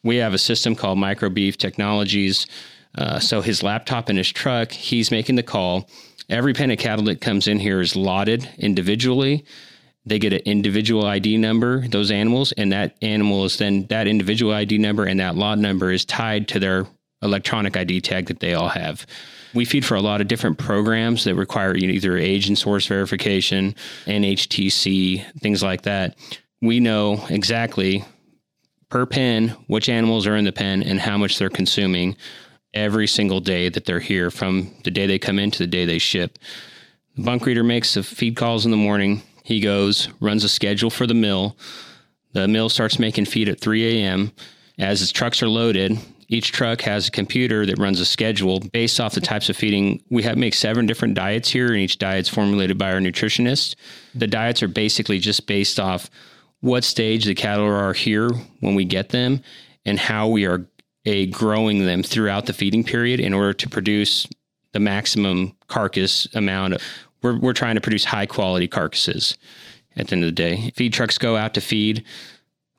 we 0.04 0.18
have 0.18 0.34
a 0.34 0.38
system 0.38 0.76
called 0.76 0.98
Microbeef 0.98 1.58
Technologies. 1.58 2.46
Uh, 2.96 3.20
so 3.20 3.42
his 3.42 3.64
laptop 3.64 4.10
in 4.10 4.18
his 4.18 4.32
truck, 4.32 4.72
he's 4.72 5.12
making 5.12 5.36
the 5.36 5.44
call. 5.44 5.90
Every 6.30 6.54
pen 6.54 6.72
of 6.72 6.78
cattle 6.78 7.06
that 7.06 7.22
comes 7.22 7.48
in 7.48 7.60
here 7.60 7.82
is 7.82 7.96
lotted 7.96 8.48
individually. 8.58 9.46
They 10.06 10.20
get 10.20 10.34
an 10.34 10.42
individual 10.46 11.06
ID 11.06 11.38
number, 11.38 11.88
those 11.88 12.12
animals, 12.12 12.52
and 12.54 12.72
that 12.72 12.98
animal 13.02 13.46
is 13.46 13.58
then 13.58 13.88
that 13.88 14.08
individual 14.08 14.54
ID 14.54 14.78
number 14.78 15.06
and 15.06 15.20
that 15.20 15.36
lot 15.36 15.58
number 15.58 15.92
is 15.92 16.04
tied 16.06 16.48
to 16.50 16.60
their 16.60 16.86
electronic 17.22 17.78
ID 17.78 18.02
tag 18.02 18.28
that 18.28 18.42
they 18.42 18.54
all 18.54 18.68
have. 18.68 19.08
We 19.54 19.66
feed 19.66 19.86
for 19.86 19.96
a 19.96 20.02
lot 20.02 20.20
of 20.20 20.28
different 20.28 20.58
programs 20.58 21.24
that 21.24 21.36
require 21.36 21.76
either 21.76 22.18
age 22.18 22.48
and 22.48 22.58
source 22.58 22.86
verification, 22.88 23.76
NHTC, 24.06 25.40
things 25.40 25.64
like 25.64 25.84
that. 25.84 26.18
We 26.62 26.80
know 26.80 27.26
exactly 27.30 28.04
per 28.94 29.08
pen 29.08 29.48
which 29.66 29.90
animals 29.90 30.28
are 30.28 30.36
in 30.36 30.46
the 30.46 30.52
pen 30.52 30.84
and 30.84 31.00
how 31.00 31.18
much 31.18 31.40
they're 31.40 31.50
consuming 31.50 32.16
every 32.76 33.08
single 33.08 33.40
day 33.40 33.68
that 33.68 33.86
they're 33.86 34.00
here 34.00 34.30
from 34.30 34.72
the 34.84 34.92
day 34.92 35.08
they 35.08 35.18
come 35.18 35.40
in 35.40 35.50
to 35.50 35.58
the 35.58 35.66
day 35.66 35.84
they 35.84 35.98
ship. 35.98 36.38
The 37.16 37.24
bunk 37.24 37.44
reader 37.48 37.64
makes 37.64 37.96
the 37.96 38.04
feed 38.04 38.36
calls 38.36 38.66
in 38.66 38.72
the 38.72 38.78
morning. 38.78 39.24
He 39.44 39.62
goes, 39.62 40.10
runs 40.20 40.44
a 40.44 40.50
schedule 40.50 40.92
for 40.92 41.08
the 41.08 41.16
mill. 41.16 41.58
The 42.34 42.48
mill 42.48 42.70
starts 42.70 43.00
making 43.00 43.26
feed 43.26 43.50
at 43.50 43.60
3 43.60 44.04
a.m. 44.04 44.32
As 44.78 45.00
his 45.00 45.12
trucks 45.12 45.42
are 45.42 45.50
loaded, 45.50 45.98
each 46.28 46.52
truck 46.52 46.82
has 46.82 47.08
a 47.08 47.12
computer 47.12 47.66
that 47.66 47.80
runs 47.80 48.00
a 48.00 48.06
schedule 48.06 48.60
based 48.60 49.00
off 49.00 49.16
the 49.16 49.22
types 49.22 49.50
of 49.50 49.58
feeding. 49.58 50.04
We 50.12 50.22
have 50.22 50.38
make 50.38 50.54
seven 50.54 50.86
different 50.86 51.16
diets 51.16 51.50
here, 51.50 51.70
and 51.70 51.78
each 51.78 51.98
diet's 51.98 52.30
formulated 52.30 52.78
by 52.78 52.94
our 52.94 53.00
nutritionist. 53.00 53.74
The 54.14 54.28
diets 54.28 54.62
are 54.62 54.68
basically 54.68 55.18
just 55.18 55.48
based 55.48 55.80
off 55.80 56.12
what 56.64 56.86
stage 56.86 57.26
the 57.26 57.36
cattle 57.36 57.66
are 57.66 57.92
here 57.92 58.30
when 58.62 58.74
we 58.74 58.86
get 58.86 59.10
them 59.10 59.42
and 59.84 60.00
how 60.00 60.30
we 60.30 60.46
are 60.46 60.66
a 61.06 61.26
growing 61.26 61.86
them 61.86 62.02
throughout 62.02 62.46
the 62.46 62.54
feeding 62.54 62.86
period 62.86 63.20
in 63.20 63.34
order 63.34 63.52
to 63.52 63.68
produce 63.68 64.26
the 64.72 64.80
maximum 64.80 65.58
carcass 65.68 66.26
amount. 66.34 66.82
We're, 67.22 67.38
we're 67.38 67.52
trying 67.52 67.76
to 67.76 67.82
produce 67.82 68.06
high 68.06 68.28
quality 68.28 68.70
carcasses 68.70 69.38
at 69.98 70.08
the 70.08 70.16
end 70.16 70.24
of 70.24 70.30
the 70.30 70.32
day. 70.32 70.72
Feed 70.74 70.94
trucks 70.94 71.18
go 71.18 71.36
out 71.36 71.54
to 71.56 71.62
feed. 71.62 72.06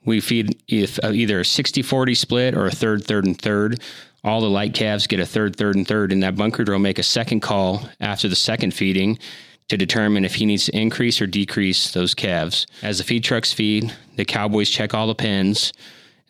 We 0.07 0.23
feed 0.23 0.63
if, 0.67 0.99
uh, 1.05 1.11
either 1.13 1.41
a 1.41 1.45
60 1.45 1.83
40 1.83 2.15
split 2.15 2.55
or 2.55 2.65
a 2.65 2.71
third, 2.71 3.05
third, 3.05 3.27
and 3.27 3.39
third. 3.39 3.83
All 4.25 4.41
the 4.41 4.49
light 4.49 4.73
calves 4.73 5.07
get 5.07 5.21
a 5.21 5.27
third, 5.27 5.57
third, 5.57 5.77
and 5.77 5.87
third, 5.87 6.11
and 6.11 6.23
that 6.23 6.37
bunker 6.37 6.65
will 6.67 6.79
make 6.79 6.99
a 6.99 7.03
second 7.03 7.41
call 7.41 7.87
after 8.01 8.29
the 8.29 8.37
second 8.37 8.73
feeding 8.73 9.19
to 9.69 9.77
determine 9.77 10.25
if 10.25 10.35
he 10.35 10.47
needs 10.47 10.67
to 10.67 10.77
increase 10.77 11.21
or 11.21 11.27
decrease 11.27 11.93
those 11.93 12.15
calves. 12.15 12.67
As 12.83 12.99
the 12.99 13.05
feed 13.05 13.25
trucks 13.25 13.53
feed, 13.53 13.93
the 14.17 14.25
cowboys 14.25 14.69
check 14.69 14.95
all 14.95 15.07
the 15.07 15.15
pens 15.15 15.73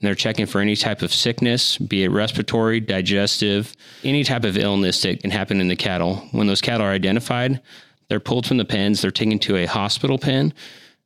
and 0.05 0.07
they're 0.07 0.15
checking 0.15 0.47
for 0.47 0.61
any 0.61 0.77
type 0.77 1.03
of 1.03 1.13
sickness, 1.13 1.79
be 1.79 2.05
it 2.05 2.11
respiratory, 2.11 2.81
digestive, 2.81 3.75
any 4.03 4.23
type 4.23 4.45
of 4.45 4.57
illness 4.57 5.03
that 5.03 5.21
can 5.21 5.31
happen 5.31 5.61
in 5.61 5.69
the 5.69 5.77
cattle. 5.77 6.17
When 6.33 6.47
those 6.47 6.61
cattle 6.61 6.87
are 6.87 6.91
identified, 6.91 7.61
they're 8.09 8.21
pulled 8.21 8.47
from 8.47 8.59
the 8.59 8.65
pens, 8.65 9.01
they're 9.01 9.11
taken 9.11 9.39
to 9.41 9.57
a 9.57 9.67
hospital 9.67 10.19
pen. 10.19 10.53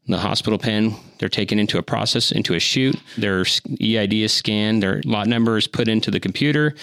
In 0.07 0.13
the 0.13 0.19
hospital 0.19 0.59
pen, 0.59 0.97
they're 1.19 1.29
taken 1.29 1.59
into 1.59 1.79
a 1.79 1.83
process, 1.83 2.33
into 2.33 2.55
a 2.55 2.59
chute. 2.59 2.99
Their 3.17 3.45
EID 3.81 4.15
is 4.15 4.33
scanned, 4.33 4.83
their 4.83 5.03
lot 5.05 5.27
number 5.27 5.57
is 5.59 5.67
put 5.67 5.87
into 5.87 6.11
the 6.11 6.19
computer. 6.19 6.75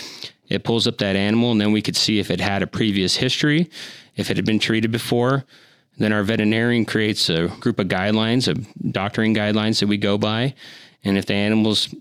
It 0.47 0.63
pulls 0.63 0.87
up 0.87 0.99
that 0.99 1.15
animal, 1.15 1.51
and 1.51 1.59
then 1.59 1.71
we 1.71 1.81
could 1.81 1.95
see 1.95 2.19
if 2.19 2.29
it 2.29 2.39
had 2.39 2.61
a 2.61 2.67
previous 2.67 3.15
history 3.15 3.69
if 4.15 4.31
it 4.31 4.37
had 4.37 4.45
been 4.45 4.59
treated 4.59 4.91
before. 4.91 5.45
Then 5.97 6.11
our 6.11 6.23
veterinarian 6.23 6.85
creates 6.85 7.29
a 7.29 7.47
group 7.47 7.79
of 7.79 7.87
guidelines, 7.87 8.47
of 8.47 8.67
doctoring 8.91 9.33
guidelines 9.33 9.79
that 9.79 9.87
we 9.87 9.97
go 9.97 10.17
by. 10.17 10.53
And 11.03 11.17
if 11.17 11.25
the 11.25 11.33
animal's 11.33 11.93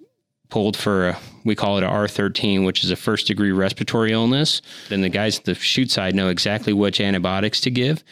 pulled 0.48 0.76
for 0.76 1.10
a, 1.10 1.18
we 1.44 1.54
call 1.54 1.78
it 1.78 1.84
a 1.84 1.88
R13, 1.88 2.64
which 2.64 2.84
is 2.84 2.90
a 2.90 2.96
first 2.96 3.26
degree 3.26 3.52
respiratory 3.52 4.12
illness, 4.12 4.62
then 4.88 5.00
the 5.00 5.08
guys 5.08 5.38
at 5.38 5.44
the 5.44 5.54
chute 5.54 5.90
side 5.90 6.14
know 6.14 6.28
exactly 6.28 6.72
which 6.72 7.00
antibiotics 7.00 7.60
to 7.62 7.70
give. 7.70 8.02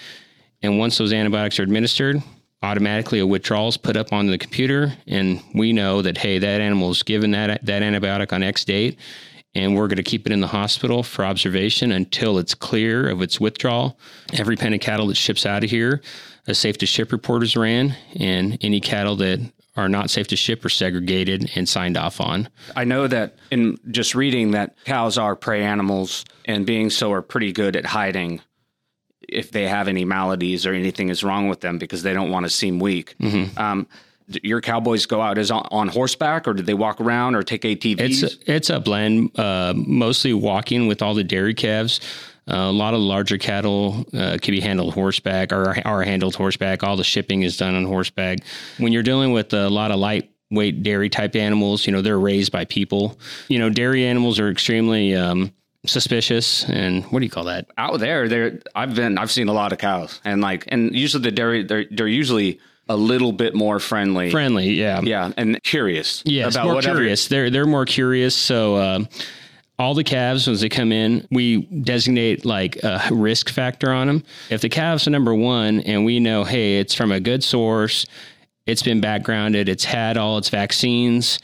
And 0.62 0.78
once 0.78 0.98
those 0.98 1.12
antibiotics 1.12 1.58
are 1.58 1.64
administered, 1.64 2.22
automatically 2.62 3.18
a 3.18 3.26
withdrawal 3.26 3.68
is 3.68 3.76
put 3.76 3.96
up 3.96 4.12
on 4.12 4.28
the 4.28 4.38
computer, 4.38 4.92
and 5.06 5.42
we 5.54 5.72
know 5.72 6.02
that 6.02 6.18
hey, 6.18 6.38
that 6.38 6.60
animal 6.60 6.90
is 6.90 7.02
given 7.02 7.32
that 7.32 7.64
that 7.66 7.82
antibiotic 7.82 8.32
on 8.32 8.42
X 8.42 8.64
date, 8.64 8.98
and 9.54 9.76
we're 9.76 9.88
going 9.88 9.96
to 9.96 10.02
keep 10.02 10.26
it 10.26 10.32
in 10.32 10.40
the 10.40 10.46
hospital 10.46 11.02
for 11.02 11.24
observation 11.24 11.92
until 11.92 12.38
it's 12.38 12.54
clear 12.54 13.08
of 13.08 13.20
its 13.22 13.40
withdrawal. 13.40 13.98
Every 14.32 14.56
pen 14.56 14.74
of 14.74 14.80
cattle 14.80 15.08
that 15.08 15.16
ships 15.16 15.44
out 15.44 15.64
of 15.64 15.70
here, 15.70 16.00
a 16.46 16.54
safe 16.54 16.78
to 16.78 16.86
ship 16.86 17.12
report 17.12 17.42
is 17.42 17.56
ran, 17.56 17.96
and 18.18 18.58
any 18.62 18.80
cattle 18.80 19.16
that 19.16 19.40
are 19.76 19.88
not 19.88 20.10
safe 20.10 20.28
to 20.28 20.36
ship 20.36 20.64
are 20.64 20.70
segregated 20.70 21.50
and 21.54 21.68
signed 21.68 21.96
off 21.96 22.20
on. 22.20 22.48
I 22.76 22.84
know 22.84 23.06
that 23.06 23.36
in 23.50 23.78
just 23.90 24.14
reading 24.14 24.50
that 24.50 24.76
cows 24.84 25.16
are 25.16 25.34
prey 25.34 25.62
animals 25.62 26.24
and 26.44 26.66
being 26.66 26.90
so 26.90 27.12
are 27.12 27.22
pretty 27.22 27.52
good 27.52 27.76
at 27.76 27.86
hiding 27.86 28.40
if 29.28 29.50
they 29.50 29.66
have 29.66 29.88
any 29.88 30.04
maladies 30.04 30.66
or 30.66 30.74
anything 30.74 31.08
is 31.08 31.24
wrong 31.24 31.48
with 31.48 31.60
them 31.60 31.78
because 31.78 32.02
they 32.02 32.12
don't 32.12 32.30
want 32.30 32.44
to 32.44 32.50
seem 32.50 32.78
weak. 32.78 33.14
Mm-hmm. 33.18 33.58
Um, 33.58 33.86
your 34.42 34.60
cowboys 34.60 35.06
go 35.06 35.20
out 35.20 35.38
as 35.38 35.50
on, 35.50 35.66
on, 35.70 35.88
horseback 35.88 36.46
or 36.48 36.54
did 36.54 36.66
they 36.66 36.74
walk 36.74 37.00
around 37.00 37.34
or 37.34 37.42
take 37.42 37.62
ATVs? 37.62 38.00
It's 38.00 38.22
a, 38.22 38.52
it's 38.52 38.70
a 38.70 38.80
blend, 38.80 39.38
uh, 39.38 39.74
mostly 39.76 40.32
walking 40.32 40.86
with 40.86 41.02
all 41.02 41.14
the 41.14 41.24
dairy 41.24 41.54
calves. 41.54 42.00
Uh, 42.50 42.56
a 42.56 42.72
lot 42.72 42.92
of 42.92 43.00
larger 43.00 43.38
cattle 43.38 44.04
uh, 44.14 44.36
can 44.40 44.52
be 44.52 44.60
handled 44.60 44.94
horseback 44.94 45.52
or 45.52 45.78
are 45.86 46.02
handled 46.02 46.34
horseback. 46.34 46.82
All 46.82 46.96
the 46.96 47.04
shipping 47.04 47.42
is 47.42 47.56
done 47.56 47.74
on 47.74 47.84
horseback. 47.84 48.40
When 48.78 48.92
you're 48.92 49.04
dealing 49.04 49.32
with 49.32 49.52
a 49.52 49.70
lot 49.70 49.92
of 49.92 50.00
lightweight 50.00 50.82
dairy 50.82 51.08
type 51.08 51.36
animals, 51.36 51.86
you 51.86 51.92
know, 51.92 52.02
they're 52.02 52.18
raised 52.18 52.50
by 52.50 52.64
people. 52.64 53.18
You 53.48 53.60
know, 53.60 53.70
dairy 53.70 54.04
animals 54.04 54.40
are 54.40 54.50
extremely 54.50 55.14
um, 55.14 55.52
suspicious 55.86 56.68
and 56.68 57.04
what 57.06 57.20
do 57.20 57.24
you 57.24 57.30
call 57.30 57.44
that? 57.44 57.66
Out 57.78 57.98
there, 58.00 58.28
there 58.28 58.60
I've 58.74 58.94
been 58.94 59.18
I've 59.18 59.30
seen 59.30 59.48
a 59.48 59.52
lot 59.52 59.72
of 59.72 59.78
cows 59.78 60.20
and 60.24 60.40
like 60.40 60.64
and 60.68 60.94
usually 60.94 61.22
the 61.22 61.32
dairy 61.32 61.64
they're 61.64 61.86
they're 61.90 62.08
usually 62.08 62.60
a 62.88 62.96
little 62.96 63.32
bit 63.32 63.54
more 63.54 63.78
friendly. 63.78 64.30
Friendly, 64.30 64.70
yeah, 64.70 65.00
yeah, 65.02 65.32
and 65.36 65.62
curious. 65.62 66.22
Yeah, 66.24 66.48
about 66.48 66.64
more 66.64 66.74
whatever. 66.76 66.98
curious. 66.98 67.28
They're 67.28 67.50
they're 67.50 67.66
more 67.66 67.86
curious. 67.86 68.34
So. 68.34 68.76
Uh, 68.76 69.04
all 69.78 69.94
the 69.94 70.04
calves, 70.04 70.46
as 70.46 70.60
they 70.60 70.68
come 70.68 70.92
in, 70.92 71.26
we 71.30 71.62
designate 71.62 72.44
like 72.44 72.76
a 72.84 73.02
risk 73.10 73.48
factor 73.48 73.90
on 73.90 74.06
them. 74.06 74.22
If 74.48 74.60
the 74.60 74.68
calves 74.68 75.08
are 75.08 75.10
number 75.10 75.34
one 75.34 75.80
and 75.80 76.04
we 76.04 76.20
know, 76.20 76.44
hey, 76.44 76.78
it's 76.78 76.94
from 76.94 77.10
a 77.10 77.18
good 77.18 77.42
source, 77.42 78.06
it's 78.64 78.82
been 78.82 79.00
backgrounded, 79.00 79.68
it's 79.68 79.84
had 79.84 80.16
all 80.16 80.38
its 80.38 80.50
vaccines, 80.50 81.40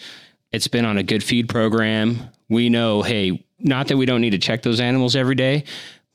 it's 0.53 0.69
been 0.69 0.85
on 0.85 0.99
a 0.99 1.03
good 1.03 1.25
feed 1.25 1.49
program, 1.49 2.31
we 2.49 2.69
know, 2.69 3.03
hey, 3.03 3.45
not 3.59 3.89
that 3.89 3.97
we 3.97 4.07
don't 4.07 4.21
need 4.21 4.31
to 4.31 4.39
check 4.39 4.63
those 4.63 4.79
animals 4.79 5.17
every 5.17 5.35
day, 5.35 5.65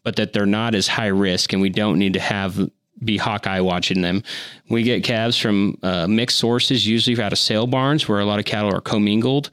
but 0.04 0.16
that 0.16 0.34
they're 0.34 0.46
not 0.46 0.76
as 0.76 0.88
high 0.88 1.08
risk 1.08 1.52
and 1.52 1.62
we 1.62 1.70
don't 1.70 2.00
need 2.00 2.14
to 2.14 2.20
have 2.20 2.70
be 3.06 3.18
Hawkeye 3.18 3.60
watching 3.60 4.02
them. 4.02 4.24
We 4.70 4.84
get 4.84 5.04
calves 5.04 5.38
from 5.38 5.78
uh, 5.84 6.08
mixed 6.08 6.38
sources, 6.38 6.88
usually 6.88 7.22
out 7.22 7.34
of 7.34 7.40
sale 7.40 7.68
barns 7.68 8.08
where 8.08 8.20
a 8.20 8.26
lot 8.26 8.40
of 8.40 8.46
cattle 8.46 8.74
are 8.74 8.82
commingled. 8.82 9.50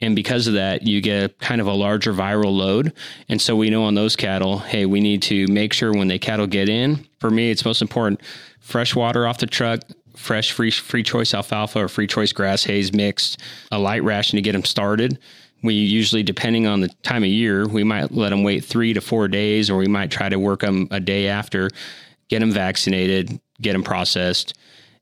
And 0.00 0.16
because 0.16 0.48
of 0.48 0.54
that, 0.54 0.82
you 0.82 1.00
get 1.00 1.38
kind 1.38 1.60
of 1.60 1.68
a 1.68 1.72
larger 1.72 2.12
viral 2.12 2.54
load. 2.56 2.92
And 3.28 3.40
so 3.40 3.54
we 3.54 3.70
know 3.70 3.84
on 3.84 3.94
those 3.94 4.16
cattle, 4.16 4.58
hey, 4.58 4.84
we 4.84 5.00
need 5.00 5.22
to 5.22 5.46
make 5.46 5.72
sure 5.72 5.92
when 5.92 6.08
the 6.08 6.18
cattle 6.18 6.48
get 6.48 6.68
in, 6.68 7.06
for 7.20 7.30
me, 7.30 7.50
it's 7.50 7.64
most 7.64 7.82
important 7.82 8.20
fresh 8.58 8.96
water 8.96 9.26
off 9.28 9.38
the 9.38 9.46
truck, 9.46 9.80
fresh 10.16 10.50
free, 10.50 10.72
free 10.72 11.04
choice 11.04 11.34
alfalfa 11.34 11.84
or 11.84 11.88
free 11.88 12.08
choice 12.08 12.32
grass 12.32 12.64
hays 12.64 12.92
mixed, 12.92 13.40
a 13.70 13.78
light 13.78 14.02
ration 14.02 14.36
to 14.36 14.42
get 14.42 14.52
them 14.52 14.64
started. 14.64 15.18
We 15.62 15.74
usually, 15.74 16.24
depending 16.24 16.66
on 16.66 16.80
the 16.80 16.88
time 17.04 17.22
of 17.22 17.28
year, 17.28 17.68
we 17.68 17.84
might 17.84 18.10
let 18.10 18.30
them 18.30 18.42
wait 18.42 18.64
three 18.64 18.92
to 18.94 19.00
four 19.00 19.28
days, 19.28 19.70
or 19.70 19.76
we 19.76 19.86
might 19.86 20.10
try 20.10 20.28
to 20.28 20.38
work 20.38 20.60
them 20.60 20.88
a 20.90 20.98
day 20.98 21.28
after 21.28 21.70
get 22.32 22.40
them 22.40 22.50
vaccinated, 22.50 23.38
get 23.60 23.74
them 23.74 23.82
processed, 23.82 24.54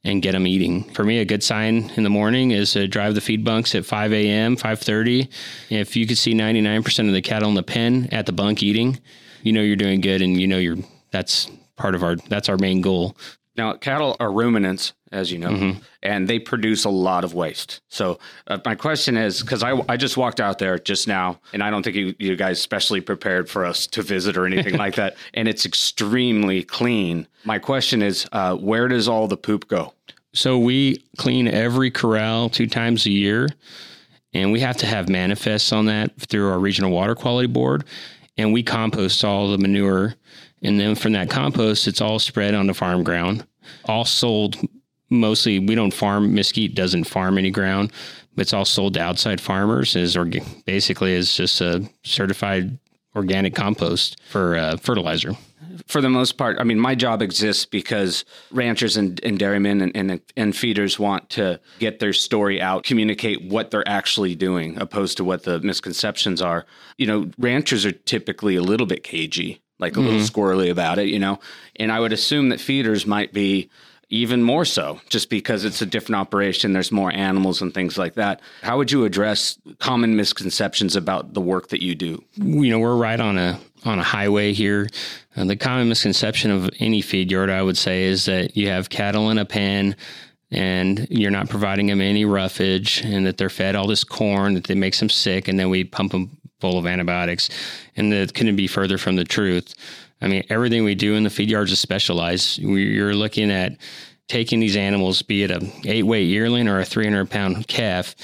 and 0.02 0.20
get 0.20 0.32
them 0.32 0.48
eating. 0.48 0.82
For 0.94 1.04
me, 1.04 1.20
a 1.20 1.24
good 1.24 1.44
sign 1.44 1.88
in 1.94 2.02
the 2.02 2.10
morning 2.10 2.50
is 2.50 2.72
to 2.72 2.88
drive 2.88 3.14
the 3.14 3.20
feed 3.20 3.44
bunks 3.44 3.72
at 3.76 3.86
5 3.86 4.12
a.m., 4.12 4.56
5.30. 4.56 5.28
If 5.68 5.94
you 5.94 6.08
could 6.08 6.18
see 6.18 6.34
99% 6.34 7.06
of 7.06 7.14
the 7.14 7.22
cattle 7.22 7.48
in 7.48 7.54
the 7.54 7.62
pen 7.62 8.08
at 8.10 8.26
the 8.26 8.32
bunk 8.32 8.64
eating, 8.64 8.98
you 9.44 9.52
know 9.52 9.60
you're 9.60 9.76
doing 9.76 10.00
good 10.00 10.22
and 10.22 10.40
you 10.40 10.48
know 10.48 10.58
you're 10.58 10.78
that's 11.12 11.48
part 11.76 11.94
of 11.94 12.02
our 12.02 12.16
that's 12.16 12.48
our 12.48 12.58
main 12.58 12.80
goal. 12.80 13.16
Now, 13.60 13.74
cattle 13.74 14.16
are 14.18 14.32
ruminants, 14.32 14.94
as 15.12 15.30
you 15.30 15.36
know, 15.36 15.50
mm-hmm. 15.50 15.80
and 16.02 16.26
they 16.26 16.38
produce 16.38 16.86
a 16.86 16.88
lot 16.88 17.24
of 17.24 17.34
waste. 17.34 17.82
So, 17.90 18.18
uh, 18.46 18.56
my 18.64 18.74
question 18.74 19.18
is 19.18 19.42
because 19.42 19.62
I, 19.62 19.78
I 19.86 19.98
just 19.98 20.16
walked 20.16 20.40
out 20.40 20.58
there 20.58 20.78
just 20.78 21.06
now, 21.06 21.38
and 21.52 21.62
I 21.62 21.68
don't 21.68 21.82
think 21.82 21.94
you, 21.94 22.14
you 22.18 22.36
guys 22.36 22.58
specially 22.58 23.02
prepared 23.02 23.50
for 23.50 23.66
us 23.66 23.86
to 23.88 24.00
visit 24.00 24.38
or 24.38 24.46
anything 24.46 24.78
like 24.78 24.94
that, 24.94 25.14
and 25.34 25.46
it's 25.46 25.66
extremely 25.66 26.62
clean. 26.62 27.28
My 27.44 27.58
question 27.58 28.00
is, 28.00 28.26
uh, 28.32 28.56
where 28.56 28.88
does 28.88 29.08
all 29.08 29.28
the 29.28 29.36
poop 29.36 29.68
go? 29.68 29.92
So, 30.32 30.58
we 30.58 31.04
clean 31.18 31.46
every 31.46 31.90
corral 31.90 32.48
two 32.48 32.66
times 32.66 33.04
a 33.04 33.10
year, 33.10 33.50
and 34.32 34.52
we 34.52 34.60
have 34.60 34.78
to 34.78 34.86
have 34.86 35.10
manifests 35.10 35.70
on 35.70 35.84
that 35.84 36.18
through 36.18 36.48
our 36.48 36.58
regional 36.58 36.92
water 36.92 37.14
quality 37.14 37.46
board, 37.46 37.84
and 38.38 38.54
we 38.54 38.62
compost 38.62 39.22
all 39.22 39.50
the 39.50 39.58
manure 39.58 40.14
and 40.62 40.78
then 40.78 40.94
from 40.94 41.12
that 41.12 41.30
compost, 41.30 41.88
it's 41.88 42.00
all 42.00 42.18
spread 42.18 42.54
on 42.54 42.66
the 42.66 42.74
farm 42.74 43.02
ground, 43.02 43.46
all 43.84 44.04
sold 44.04 44.56
mostly. 45.08 45.58
We 45.58 45.74
don't 45.74 45.92
farm, 45.92 46.34
Mesquite 46.34 46.74
doesn't 46.74 47.04
farm 47.04 47.38
any 47.38 47.50
ground, 47.50 47.92
but 48.34 48.42
it's 48.42 48.52
all 48.52 48.64
sold 48.64 48.94
to 48.94 49.00
outside 49.00 49.40
farmers 49.40 49.96
as 49.96 50.16
or 50.16 50.28
basically 50.64 51.16
as 51.16 51.34
just 51.34 51.60
a 51.60 51.88
certified 52.04 52.78
organic 53.16 53.54
compost 53.54 54.20
for 54.28 54.56
uh, 54.56 54.76
fertilizer. 54.76 55.32
For 55.86 56.00
the 56.00 56.10
most 56.10 56.32
part, 56.32 56.58
I 56.60 56.64
mean, 56.64 56.78
my 56.78 56.94
job 56.94 57.22
exists 57.22 57.64
because 57.64 58.24
ranchers 58.50 58.96
and, 58.96 59.20
and 59.24 59.38
dairymen 59.38 59.80
and, 59.80 59.96
and, 59.96 60.20
and 60.36 60.54
feeders 60.54 60.98
want 60.98 61.30
to 61.30 61.60
get 61.78 62.00
their 62.00 62.12
story 62.12 62.60
out, 62.60 62.84
communicate 62.84 63.42
what 63.42 63.70
they're 63.70 63.88
actually 63.88 64.34
doing, 64.34 64.80
opposed 64.80 65.16
to 65.16 65.24
what 65.24 65.44
the 65.44 65.58
misconceptions 65.60 66.42
are. 66.42 66.66
You 66.98 67.06
know, 67.06 67.30
ranchers 67.38 67.86
are 67.86 67.92
typically 67.92 68.56
a 68.56 68.62
little 68.62 68.86
bit 68.86 69.02
cagey, 69.02 69.62
like 69.80 69.96
a 69.96 70.00
little 70.00 70.20
squirrely 70.20 70.70
about 70.70 70.98
it, 70.98 71.08
you 71.08 71.18
know, 71.18 71.40
and 71.76 71.90
I 71.90 72.00
would 72.00 72.12
assume 72.12 72.50
that 72.50 72.60
feeders 72.60 73.06
might 73.06 73.32
be 73.32 73.70
even 74.10 74.42
more 74.42 74.64
so 74.64 75.00
just 75.08 75.30
because 75.30 75.64
it's 75.64 75.80
a 75.80 75.86
different 75.86 76.16
operation 76.16 76.72
there's 76.72 76.90
more 76.90 77.12
animals 77.12 77.62
and 77.62 77.72
things 77.72 77.96
like 77.96 78.14
that. 78.14 78.40
How 78.62 78.76
would 78.76 78.90
you 78.90 79.04
address 79.04 79.56
common 79.78 80.16
misconceptions 80.16 80.96
about 80.96 81.32
the 81.32 81.40
work 81.40 81.68
that 81.68 81.82
you 81.82 81.94
do? 81.94 82.22
You 82.34 82.70
know 82.70 82.80
we're 82.80 82.96
right 82.96 83.20
on 83.20 83.38
a 83.38 83.58
on 83.84 83.98
a 83.98 84.02
highway 84.02 84.52
here. 84.52 84.88
Uh, 85.36 85.44
the 85.44 85.56
common 85.56 85.88
misconception 85.88 86.50
of 86.50 86.68
any 86.80 87.00
feed 87.00 87.30
yard 87.30 87.50
i 87.50 87.62
would 87.62 87.76
say 87.76 88.02
is 88.02 88.24
that 88.24 88.56
you 88.56 88.68
have 88.68 88.90
cattle 88.90 89.30
in 89.30 89.38
a 89.38 89.44
pen 89.44 89.94
and 90.50 91.06
you're 91.08 91.30
not 91.30 91.48
providing 91.48 91.86
them 91.86 92.00
any 92.00 92.24
roughage 92.24 93.00
and 93.04 93.24
that 93.24 93.38
they're 93.38 93.48
fed 93.48 93.76
all 93.76 93.86
this 93.86 94.02
corn 94.02 94.54
that 94.54 94.68
makes 94.74 94.98
them 94.98 95.08
sick 95.08 95.46
and 95.46 95.58
then 95.58 95.70
we 95.70 95.84
pump 95.84 96.10
them 96.10 96.36
full 96.60 96.78
of 96.78 96.86
antibiotics 96.86 97.48
and 97.96 98.12
that 98.12 98.34
couldn't 98.34 98.56
be 98.56 98.66
further 98.66 98.98
from 98.98 99.16
the 99.16 99.24
truth 99.24 99.74
I 100.22 100.28
mean, 100.28 100.44
everything 100.50 100.84
we 100.84 100.94
do 100.94 101.14
in 101.14 101.24
the 101.24 101.30
feed 101.30 101.50
yards 101.50 101.72
is 101.72 101.80
specialized. 101.80 102.58
You're 102.58 103.14
looking 103.14 103.50
at 103.50 103.76
taking 104.28 104.60
these 104.60 104.76
animals, 104.76 105.22
be 105.22 105.42
it 105.42 105.50
a 105.50 105.66
eight 105.84 106.04
weight 106.04 106.26
yearling 106.26 106.68
or 106.68 106.78
a 106.78 106.84
300 106.84 107.30
pound 107.30 107.66
calf, 107.66 108.14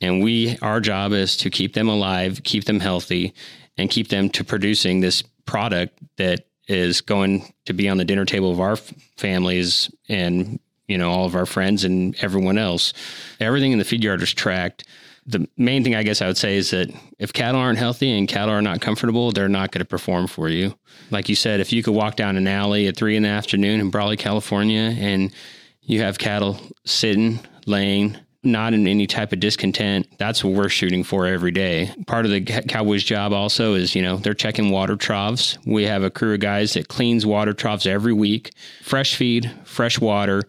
and 0.00 0.22
we 0.22 0.58
our 0.60 0.80
job 0.80 1.12
is 1.12 1.36
to 1.38 1.50
keep 1.50 1.74
them 1.74 1.88
alive, 1.88 2.42
keep 2.44 2.64
them 2.64 2.80
healthy, 2.80 3.34
and 3.76 3.90
keep 3.90 4.08
them 4.08 4.28
to 4.30 4.44
producing 4.44 5.00
this 5.00 5.22
product 5.46 5.98
that 6.16 6.46
is 6.68 7.00
going 7.00 7.50
to 7.64 7.72
be 7.72 7.88
on 7.88 7.96
the 7.96 8.04
dinner 8.04 8.26
table 8.26 8.50
of 8.50 8.60
our 8.60 8.76
families 9.16 9.90
and 10.08 10.60
you 10.86 10.98
know 10.98 11.10
all 11.10 11.24
of 11.24 11.34
our 11.34 11.46
friends 11.46 11.84
and 11.84 12.14
everyone 12.20 12.58
else. 12.58 12.92
Everything 13.40 13.72
in 13.72 13.78
the 13.78 13.84
feed 13.84 14.04
yard 14.04 14.20
is 14.20 14.34
tracked 14.34 14.84
the 15.28 15.46
main 15.58 15.84
thing 15.84 15.94
I 15.94 16.02
guess 16.02 16.22
I 16.22 16.26
would 16.26 16.38
say 16.38 16.56
is 16.56 16.70
that 16.70 16.90
if 17.18 17.34
cattle 17.34 17.60
aren't 17.60 17.78
healthy 17.78 18.16
and 18.16 18.26
cattle 18.26 18.54
are 18.54 18.62
not 18.62 18.80
comfortable, 18.80 19.30
they're 19.30 19.48
not 19.48 19.70
going 19.70 19.80
to 19.80 19.84
perform 19.84 20.26
for 20.26 20.48
you. 20.48 20.74
Like 21.10 21.28
you 21.28 21.34
said, 21.34 21.60
if 21.60 21.70
you 21.70 21.82
could 21.82 21.92
walk 21.92 22.16
down 22.16 22.36
an 22.36 22.48
alley 22.48 22.86
at 22.86 22.96
three 22.96 23.14
in 23.14 23.24
the 23.24 23.28
afternoon 23.28 23.80
in 23.80 23.90
Brawley, 23.90 24.16
California, 24.16 24.96
and 24.98 25.30
you 25.82 26.00
have 26.00 26.18
cattle 26.18 26.58
sitting, 26.86 27.40
laying, 27.66 28.16
not 28.42 28.72
in 28.72 28.86
any 28.86 29.06
type 29.06 29.34
of 29.34 29.40
discontent, 29.40 30.06
that's 30.16 30.42
what 30.42 30.54
we're 30.54 30.70
shooting 30.70 31.04
for 31.04 31.26
every 31.26 31.50
day. 31.50 31.90
Part 32.06 32.24
of 32.24 32.30
the 32.30 32.40
Cowboys' 32.40 33.04
job 33.04 33.34
also 33.34 33.74
is, 33.74 33.94
you 33.94 34.00
know, 34.00 34.16
they're 34.16 34.32
checking 34.32 34.70
water 34.70 34.96
troughs. 34.96 35.58
We 35.66 35.84
have 35.84 36.04
a 36.04 36.10
crew 36.10 36.32
of 36.32 36.40
guys 36.40 36.72
that 36.72 36.88
cleans 36.88 37.26
water 37.26 37.52
troughs 37.52 37.84
every 37.84 38.14
week, 38.14 38.52
fresh 38.82 39.14
feed, 39.14 39.50
fresh 39.64 40.00
water, 40.00 40.42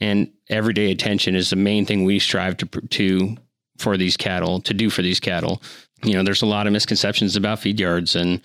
and 0.00 0.32
everyday 0.50 0.90
attention 0.90 1.36
is 1.36 1.50
the 1.50 1.56
main 1.56 1.86
thing 1.86 2.04
we 2.04 2.18
strive 2.18 2.56
to 2.56 2.66
to 2.66 3.36
for 3.78 3.96
these 3.96 4.16
cattle 4.16 4.60
to 4.60 4.74
do 4.74 4.90
for 4.90 5.02
these 5.02 5.20
cattle. 5.20 5.62
You 6.02 6.14
know, 6.14 6.22
there's 6.22 6.42
a 6.42 6.46
lot 6.46 6.66
of 6.66 6.72
misconceptions 6.72 7.36
about 7.36 7.60
feed 7.60 7.80
yards, 7.80 8.14
and 8.14 8.40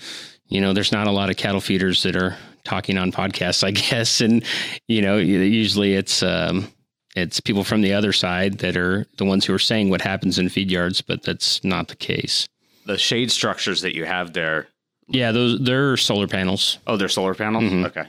you 0.48 0.62
know, 0.62 0.74
there's 0.74 0.92
not 0.92 1.08
a 1.08 1.12
lot 1.12 1.30
of 1.30 1.38
cattle 1.38 1.62
feeders 1.62 2.04
that 2.04 2.16
are 2.16 2.38
talking 2.64 2.98
on 2.98 3.12
podcasts, 3.12 3.64
I 3.68 3.72
guess. 3.72 4.22
And 4.22 4.44
you 4.88 5.02
know, 5.02 5.18
usually 5.18 5.96
it's 5.96 6.24
um, 6.24 6.72
it's 7.16 7.40
people 7.40 7.64
from 7.64 7.82
the 7.82 7.94
other 7.94 8.14
side 8.14 8.60
that 8.60 8.78
are 8.78 9.06
the 9.18 9.26
ones 9.26 9.46
who 9.46 9.54
are 9.54 9.60
saying 9.60 9.90
what 9.90 10.02
happens 10.02 10.40
in 10.40 10.50
feed 10.50 10.72
yards, 10.72 11.02
but 11.02 11.24
that's 11.24 11.64
not 11.64 11.88
the 11.88 11.96
case. 11.96 12.48
The 12.86 12.98
shade 12.98 13.32
structures 13.32 13.82
that 13.82 13.96
you 13.96 14.06
have 14.06 14.34
there. 14.34 14.68
Yeah, 15.08 15.32
those 15.32 15.60
they're 15.60 15.98
solar 15.98 16.28
panels. 16.28 16.80
Oh, 16.88 16.98
they're 16.98 17.10
solar 17.10 17.34
panels. 17.34 17.66
Mm-hmm. 17.66 17.86
Okay. 17.86 18.06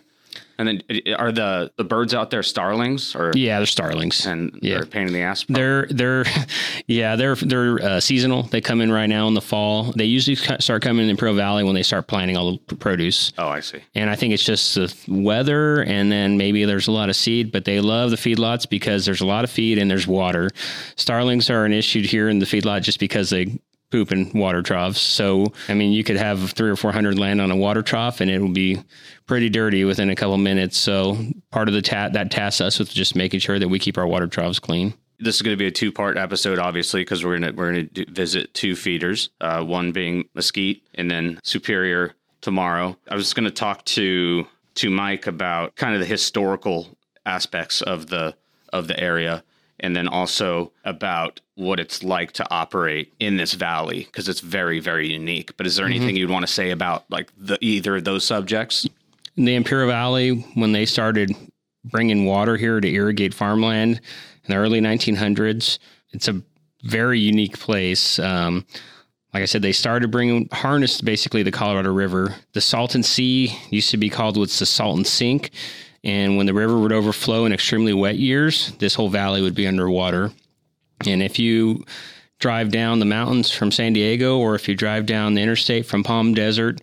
And 0.60 0.68
then 0.68 0.82
uh, 1.06 1.16
are 1.16 1.32
the 1.32 1.72
the 1.76 1.84
birds 1.84 2.12
out 2.12 2.28
there 2.28 2.42
starlings 2.42 3.16
or 3.16 3.32
yeah 3.34 3.58
they're 3.58 3.66
starlings 3.66 4.26
and 4.26 4.58
yeah. 4.60 4.74
they're 4.74 4.86
pain 4.86 5.06
in 5.06 5.14
the 5.14 5.22
ass. 5.22 5.46
They're 5.48 5.86
they're 5.86 6.24
yeah 6.86 7.16
they're 7.16 7.34
they're 7.34 7.82
uh, 7.82 8.00
seasonal. 8.00 8.42
They 8.42 8.60
come 8.60 8.82
in 8.82 8.92
right 8.92 9.06
now 9.06 9.26
in 9.26 9.32
the 9.32 9.40
fall. 9.40 9.92
They 9.96 10.04
usually 10.04 10.36
start 10.36 10.82
coming 10.82 11.04
in 11.04 11.10
Imperial 11.10 11.34
Valley 11.34 11.64
when 11.64 11.74
they 11.74 11.82
start 11.82 12.08
planting 12.08 12.36
all 12.36 12.58
the 12.66 12.76
produce. 12.76 13.32
Oh, 13.38 13.48
I 13.48 13.60
see. 13.60 13.80
And 13.94 14.10
I 14.10 14.16
think 14.16 14.34
it's 14.34 14.44
just 14.44 14.74
the 14.74 14.94
weather 15.08 15.82
and 15.82 16.12
then 16.12 16.36
maybe 16.36 16.66
there's 16.66 16.88
a 16.88 16.92
lot 16.92 17.08
of 17.08 17.16
seed, 17.16 17.52
but 17.52 17.64
they 17.64 17.80
love 17.80 18.10
the 18.10 18.16
feedlots 18.16 18.68
because 18.68 19.06
there's 19.06 19.22
a 19.22 19.26
lot 19.26 19.44
of 19.44 19.50
feed 19.50 19.78
and 19.78 19.90
there's 19.90 20.06
water. 20.06 20.50
Starlings 20.96 21.48
are 21.48 21.64
an 21.64 21.72
issue 21.72 22.02
here 22.02 22.28
in 22.28 22.38
the 22.38 22.46
feedlot 22.46 22.82
just 22.82 23.00
because 23.00 23.30
they 23.30 23.58
poop 23.90 24.12
in 24.12 24.30
water 24.32 24.62
troughs. 24.62 25.00
So, 25.00 25.52
I 25.68 25.74
mean, 25.74 25.92
you 25.92 26.04
could 26.04 26.16
have 26.16 26.52
three 26.52 26.70
or 26.70 26.76
400 26.76 27.18
land 27.18 27.40
on 27.40 27.50
a 27.50 27.56
water 27.56 27.82
trough 27.82 28.20
and 28.20 28.30
it 28.30 28.40
will 28.40 28.48
be 28.48 28.82
pretty 29.26 29.48
dirty 29.48 29.84
within 29.84 30.10
a 30.10 30.14
couple 30.14 30.36
minutes. 30.38 30.78
So, 30.78 31.18
part 31.50 31.68
of 31.68 31.74
the 31.74 31.82
ta- 31.82 32.10
that 32.10 32.30
tasks 32.30 32.60
us 32.60 32.78
with 32.78 32.90
just 32.90 33.16
making 33.16 33.40
sure 33.40 33.58
that 33.58 33.68
we 33.68 33.78
keep 33.78 33.98
our 33.98 34.06
water 34.06 34.26
troughs 34.26 34.58
clean. 34.58 34.94
This 35.18 35.36
is 35.36 35.42
going 35.42 35.52
to 35.52 35.58
be 35.58 35.66
a 35.66 35.70
two 35.70 35.92
part 35.92 36.16
episode, 36.16 36.58
obviously, 36.58 37.02
because 37.02 37.24
we're 37.24 37.38
going 37.38 37.52
to 37.52 37.56
we're 37.56 37.72
going 37.72 37.88
to 37.88 38.10
visit 38.10 38.54
two 38.54 38.74
feeders, 38.74 39.30
uh, 39.40 39.62
one 39.62 39.92
being 39.92 40.28
Mesquite 40.34 40.82
and 40.94 41.10
then 41.10 41.38
Superior 41.42 42.14
tomorrow. 42.40 42.96
I 43.08 43.16
was 43.16 43.34
going 43.34 43.44
to 43.44 43.50
talk 43.50 43.84
to 43.86 44.46
to 44.76 44.90
Mike 44.90 45.26
about 45.26 45.76
kind 45.76 45.94
of 45.94 46.00
the 46.00 46.06
historical 46.06 46.96
aspects 47.26 47.82
of 47.82 48.06
the 48.06 48.34
of 48.72 48.88
the 48.88 48.98
area 48.98 49.42
and 49.80 49.96
then 49.96 50.08
also 50.08 50.72
about 50.84 51.40
what 51.54 51.80
it's 51.80 52.02
like 52.02 52.32
to 52.32 52.46
operate 52.50 53.12
in 53.18 53.36
this 53.36 53.54
valley 53.54 54.04
because 54.04 54.28
it's 54.28 54.40
very 54.40 54.80
very 54.80 55.10
unique 55.10 55.56
but 55.56 55.66
is 55.66 55.76
there 55.76 55.86
anything 55.86 56.08
mm-hmm. 56.08 56.16
you'd 56.16 56.30
want 56.30 56.46
to 56.46 56.52
say 56.52 56.70
about 56.70 57.04
like 57.10 57.30
the 57.36 57.58
either 57.60 57.96
of 57.96 58.04
those 58.04 58.24
subjects 58.24 58.86
in 59.36 59.44
the 59.44 59.54
imperial 59.54 59.88
valley 59.88 60.32
when 60.54 60.72
they 60.72 60.86
started 60.86 61.34
bringing 61.84 62.24
water 62.24 62.56
here 62.56 62.80
to 62.80 62.88
irrigate 62.88 63.34
farmland 63.34 64.00
in 64.44 64.54
the 64.54 64.56
early 64.56 64.80
1900s 64.80 65.78
it's 66.12 66.28
a 66.28 66.42
very 66.82 67.18
unique 67.18 67.58
place 67.58 68.18
um, 68.18 68.64
like 69.32 69.42
I 69.42 69.46
said, 69.46 69.62
they 69.62 69.72
started 69.72 70.10
bringing 70.10 70.48
harnessed 70.50 71.04
basically 71.04 71.42
the 71.42 71.52
Colorado 71.52 71.92
River. 71.92 72.34
The 72.52 72.60
Salton 72.60 73.02
Sea 73.02 73.56
used 73.70 73.90
to 73.90 73.96
be 73.96 74.10
called 74.10 74.36
what's 74.36 74.58
the 74.58 74.66
Salton 74.66 75.04
Sink, 75.04 75.50
and 76.02 76.36
when 76.36 76.46
the 76.46 76.54
river 76.54 76.78
would 76.78 76.92
overflow 76.92 77.44
in 77.44 77.52
extremely 77.52 77.92
wet 77.92 78.16
years, 78.16 78.72
this 78.78 78.94
whole 78.94 79.08
valley 79.08 79.42
would 79.42 79.54
be 79.54 79.66
underwater. 79.66 80.32
And 81.06 81.22
if 81.22 81.38
you 81.38 81.84
drive 82.38 82.70
down 82.70 82.98
the 82.98 83.04
mountains 83.04 83.50
from 83.50 83.70
San 83.70 83.92
Diego, 83.92 84.38
or 84.38 84.54
if 84.54 84.68
you 84.68 84.74
drive 84.74 85.06
down 85.06 85.34
the 85.34 85.42
interstate 85.42 85.86
from 85.86 86.02
Palm 86.02 86.34
Desert 86.34 86.80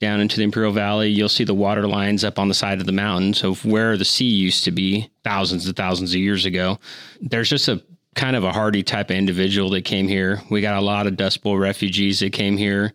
down 0.00 0.20
into 0.20 0.36
the 0.36 0.42
Imperial 0.42 0.72
Valley, 0.72 1.10
you'll 1.10 1.28
see 1.28 1.44
the 1.44 1.54
water 1.54 1.86
lines 1.86 2.24
up 2.24 2.38
on 2.38 2.48
the 2.48 2.54
side 2.54 2.80
of 2.80 2.86
the 2.86 2.92
mountain. 2.92 3.34
So 3.34 3.54
where 3.56 3.96
the 3.96 4.04
sea 4.04 4.28
used 4.28 4.64
to 4.64 4.70
be 4.70 5.10
thousands 5.22 5.66
and 5.66 5.76
thousands 5.76 6.12
of 6.12 6.20
years 6.20 6.46
ago, 6.46 6.78
there's 7.20 7.50
just 7.50 7.68
a 7.68 7.82
kind 8.14 8.36
of 8.36 8.44
a 8.44 8.52
hardy 8.52 8.82
type 8.82 9.10
of 9.10 9.16
individual 9.16 9.70
that 9.70 9.84
came 9.84 10.08
here. 10.08 10.40
We 10.50 10.60
got 10.60 10.76
a 10.76 10.84
lot 10.84 11.06
of 11.06 11.16
Dust 11.16 11.42
Bowl 11.42 11.58
refugees 11.58 12.20
that 12.20 12.32
came 12.32 12.56
here 12.56 12.92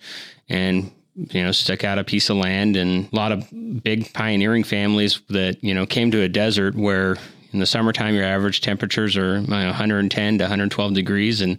and 0.47 0.91
you 1.31 1.43
know, 1.43 1.51
stuck 1.51 1.83
out 1.83 1.99
a 1.99 2.03
piece 2.03 2.29
of 2.29 2.37
land 2.37 2.75
and 2.75 3.11
a 3.11 3.15
lot 3.15 3.31
of 3.31 3.47
big 3.83 4.11
pioneering 4.13 4.63
families 4.63 5.21
that, 5.29 5.63
you 5.63 5.73
know, 5.73 5.85
came 5.85 6.11
to 6.11 6.21
a 6.21 6.29
desert 6.29 6.75
where 6.75 7.17
in 7.51 7.59
the 7.59 7.65
summertime 7.65 8.15
your 8.15 8.25
average 8.25 8.61
temperatures 8.61 9.17
are 9.17 9.39
you 9.39 9.47
know, 9.47 9.65
110 9.65 10.37
to 10.37 10.43
112 10.43 10.93
degrees. 10.93 11.41
And 11.41 11.57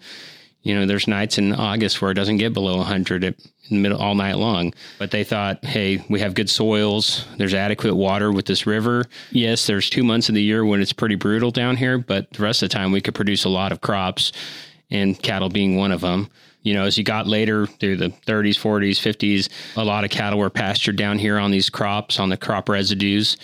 you 0.63 0.75
know 0.75 0.87
there's 0.87 1.09
nights 1.09 1.39
in 1.39 1.55
august 1.55 2.01
where 2.01 2.11
it 2.11 2.15
doesn't 2.15 2.37
get 2.37 2.53
below 2.53 2.77
100 2.79 3.25
in 3.25 3.35
the 3.71 3.77
middle 3.77 3.99
all 3.99 4.15
night 4.15 4.37
long. 4.37 4.75
But 4.99 5.11
they 5.11 5.25
thought 5.25 5.65
hey 5.65 6.05
we 6.09 6.21
have 6.21 6.35
good 6.35 6.51
soils. 6.51 7.27
There's 7.39 7.55
adequate 7.55 7.95
water 7.95 8.33
with 8.33 8.47
this 8.47 8.67
river. 8.67 9.07
Yes 9.31 9.67
there's 9.67 9.89
two 9.89 10.05
months 10.05 10.29
of 10.29 10.35
the 10.35 10.43
year 10.43 10.65
when 10.65 10.81
it's 10.81 10.93
pretty 10.93 11.15
brutal 11.15 11.51
down 11.51 11.77
here 11.77 11.99
but 11.99 12.31
the 12.33 12.43
rest 12.43 12.63
of 12.63 12.69
the 12.69 12.75
time 12.75 12.93
we 12.93 13.01
could 13.01 13.15
produce 13.15 13.45
a 13.45 13.49
lot 13.49 13.73
of 13.73 13.81
crops 13.81 14.33
and 14.91 15.21
cattle 15.23 15.49
being 15.49 15.77
one 15.77 15.93
of 15.93 16.01
them 16.01 16.29
you 16.63 16.75
know, 16.75 16.85
as 16.85 16.99
you 16.99 17.05
got 17.05 17.27
later 17.27 17.67
through 17.67 17.97
the 17.97 18.09
30s, 18.27 18.59
40s, 18.59 18.99
50s, 18.99 19.49
a 19.77 19.85
lot 19.85 20.05
of 20.05 20.11
cattle 20.11 20.39
were 20.39 20.51
pastured 20.51 20.97
down 20.97 21.19
here 21.19 21.39
on 21.39 21.51
these 21.51 21.71
crops, 21.71 22.19
on 22.19 22.29
the 22.29 22.37
crop 22.37 22.69
residues. 22.69 23.37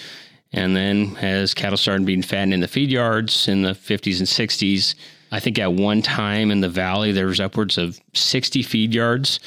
And 0.52 0.76
then 0.76 1.16
as 1.16 1.54
cattle 1.54 1.76
started 1.76 2.06
being 2.06 2.22
fattened 2.22 2.54
in 2.54 2.60
the 2.60 2.68
feed 2.68 2.90
yards 2.90 3.48
in 3.48 3.62
the 3.62 3.72
50s 3.72 4.18
and 4.18 4.28
60s, 4.28 4.94
I 5.32 5.40
think 5.40 5.58
at 5.58 5.72
one 5.72 6.02
time 6.02 6.50
in 6.50 6.60
the 6.60 6.68
valley, 6.68 7.10
there 7.10 7.26
was 7.26 7.40
upwards 7.40 7.78
of 7.78 7.98
60 8.14 8.62
feed 8.62 8.94
yards. 8.94 9.40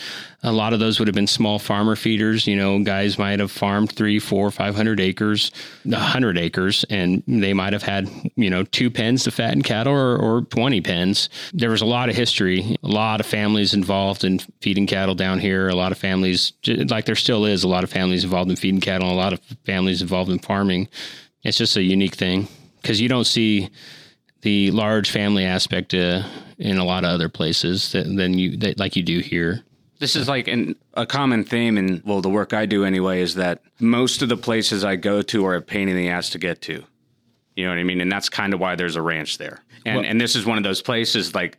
A 0.43 0.51
lot 0.51 0.73
of 0.73 0.79
those 0.79 0.99
would 0.99 1.07
have 1.07 1.15
been 1.15 1.27
small 1.27 1.57
farmer 1.57 1.95
feeders. 1.95 2.47
You 2.47 2.55
know, 2.55 2.83
guys 2.83 3.17
might 3.17 3.39
have 3.39 3.51
farmed 3.51 3.91
three, 3.91 4.19
four, 4.19 4.51
500 4.51 4.99
acres, 4.99 5.51
100 5.83 6.37
acres, 6.37 6.85
and 6.89 7.23
they 7.27 7.53
might 7.53 7.73
have 7.73 7.83
had, 7.83 8.09
you 8.35 8.49
know, 8.49 8.63
two 8.63 8.89
pens 8.89 9.23
to 9.23 9.31
fatten 9.31 9.61
cattle 9.61 9.93
or, 9.93 10.17
or 10.17 10.41
20 10.41 10.81
pens. 10.81 11.29
There 11.53 11.69
was 11.69 11.81
a 11.81 11.85
lot 11.85 12.09
of 12.09 12.15
history, 12.15 12.75
a 12.83 12.87
lot 12.87 13.19
of 13.19 13.25
families 13.25 13.73
involved 13.73 14.23
in 14.23 14.39
feeding 14.61 14.87
cattle 14.87 15.15
down 15.15 15.39
here, 15.39 15.69
a 15.69 15.75
lot 15.75 15.91
of 15.91 15.97
families, 15.97 16.53
like 16.67 17.05
there 17.05 17.15
still 17.15 17.45
is, 17.45 17.63
a 17.63 17.69
lot 17.69 17.83
of 17.83 17.89
families 17.89 18.23
involved 18.23 18.49
in 18.49 18.57
feeding 18.57 18.81
cattle, 18.81 19.11
a 19.11 19.13
lot 19.13 19.33
of 19.33 19.39
families 19.65 20.01
involved 20.01 20.29
in 20.29 20.39
farming. 20.39 20.89
It's 21.43 21.57
just 21.57 21.77
a 21.77 21.83
unique 21.83 22.15
thing 22.15 22.47
because 22.81 22.99
you 22.99 23.07
don't 23.09 23.25
see 23.25 23.69
the 24.41 24.71
large 24.71 25.12
family 25.12 25.45
aspect 25.45 25.93
uh, 25.93 26.23
in 26.58 26.78
a 26.78 26.86
lot 26.86 27.04
of 27.04 27.10
other 27.12 27.30
places 27.30 27.91
that, 27.91 28.06
than 28.06 28.38
you 28.38 28.58
that, 28.58 28.80
like 28.80 28.95
you 28.95 29.04
do 29.04 29.19
here. 29.19 29.63
This 29.99 30.15
is 30.15 30.30
like 30.30 30.47
an, 30.47 30.75
a 30.93 31.06
common 31.06 31.43
theme 31.43 31.78
in 31.78 32.02
well, 32.06 32.21
the 32.21 32.30
work 32.30 32.54
I 32.54 32.65
do 32.65 32.86
anyway 32.86 33.21
is 33.21 33.36
that 33.36 33.62
most 33.80 34.21
of 34.21 34.30
the 34.30 34.38
places 34.38 34.84
I 34.86 34.95
go 34.95 35.21
to 35.23 35.45
are 35.45 35.56
a 35.56 35.62
pain 35.62 35.89
in 35.89 35.95
the 35.97 36.10
ass 36.10 36.30
to 36.32 36.38
get 36.39 36.62
to. 36.63 36.84
You 37.56 37.65
know 37.65 37.71
what 37.71 37.80
I 37.80 37.84
mean? 37.84 37.99
And 37.99 38.12
that's 38.12 38.30
kind 38.30 38.54
of 38.54 38.62
why 38.62 38.75
there's 38.75 38.95
a 38.95 39.02
ranch 39.02 39.38
there. 39.38 39.60
And 39.86 39.97
Well- 39.97 40.06
and 40.06 40.21
this 40.21 40.36
is 40.36 40.45
one 40.45 40.58
of 40.58 40.63
those 40.63 40.82
places 40.82 41.36
like 41.36 41.58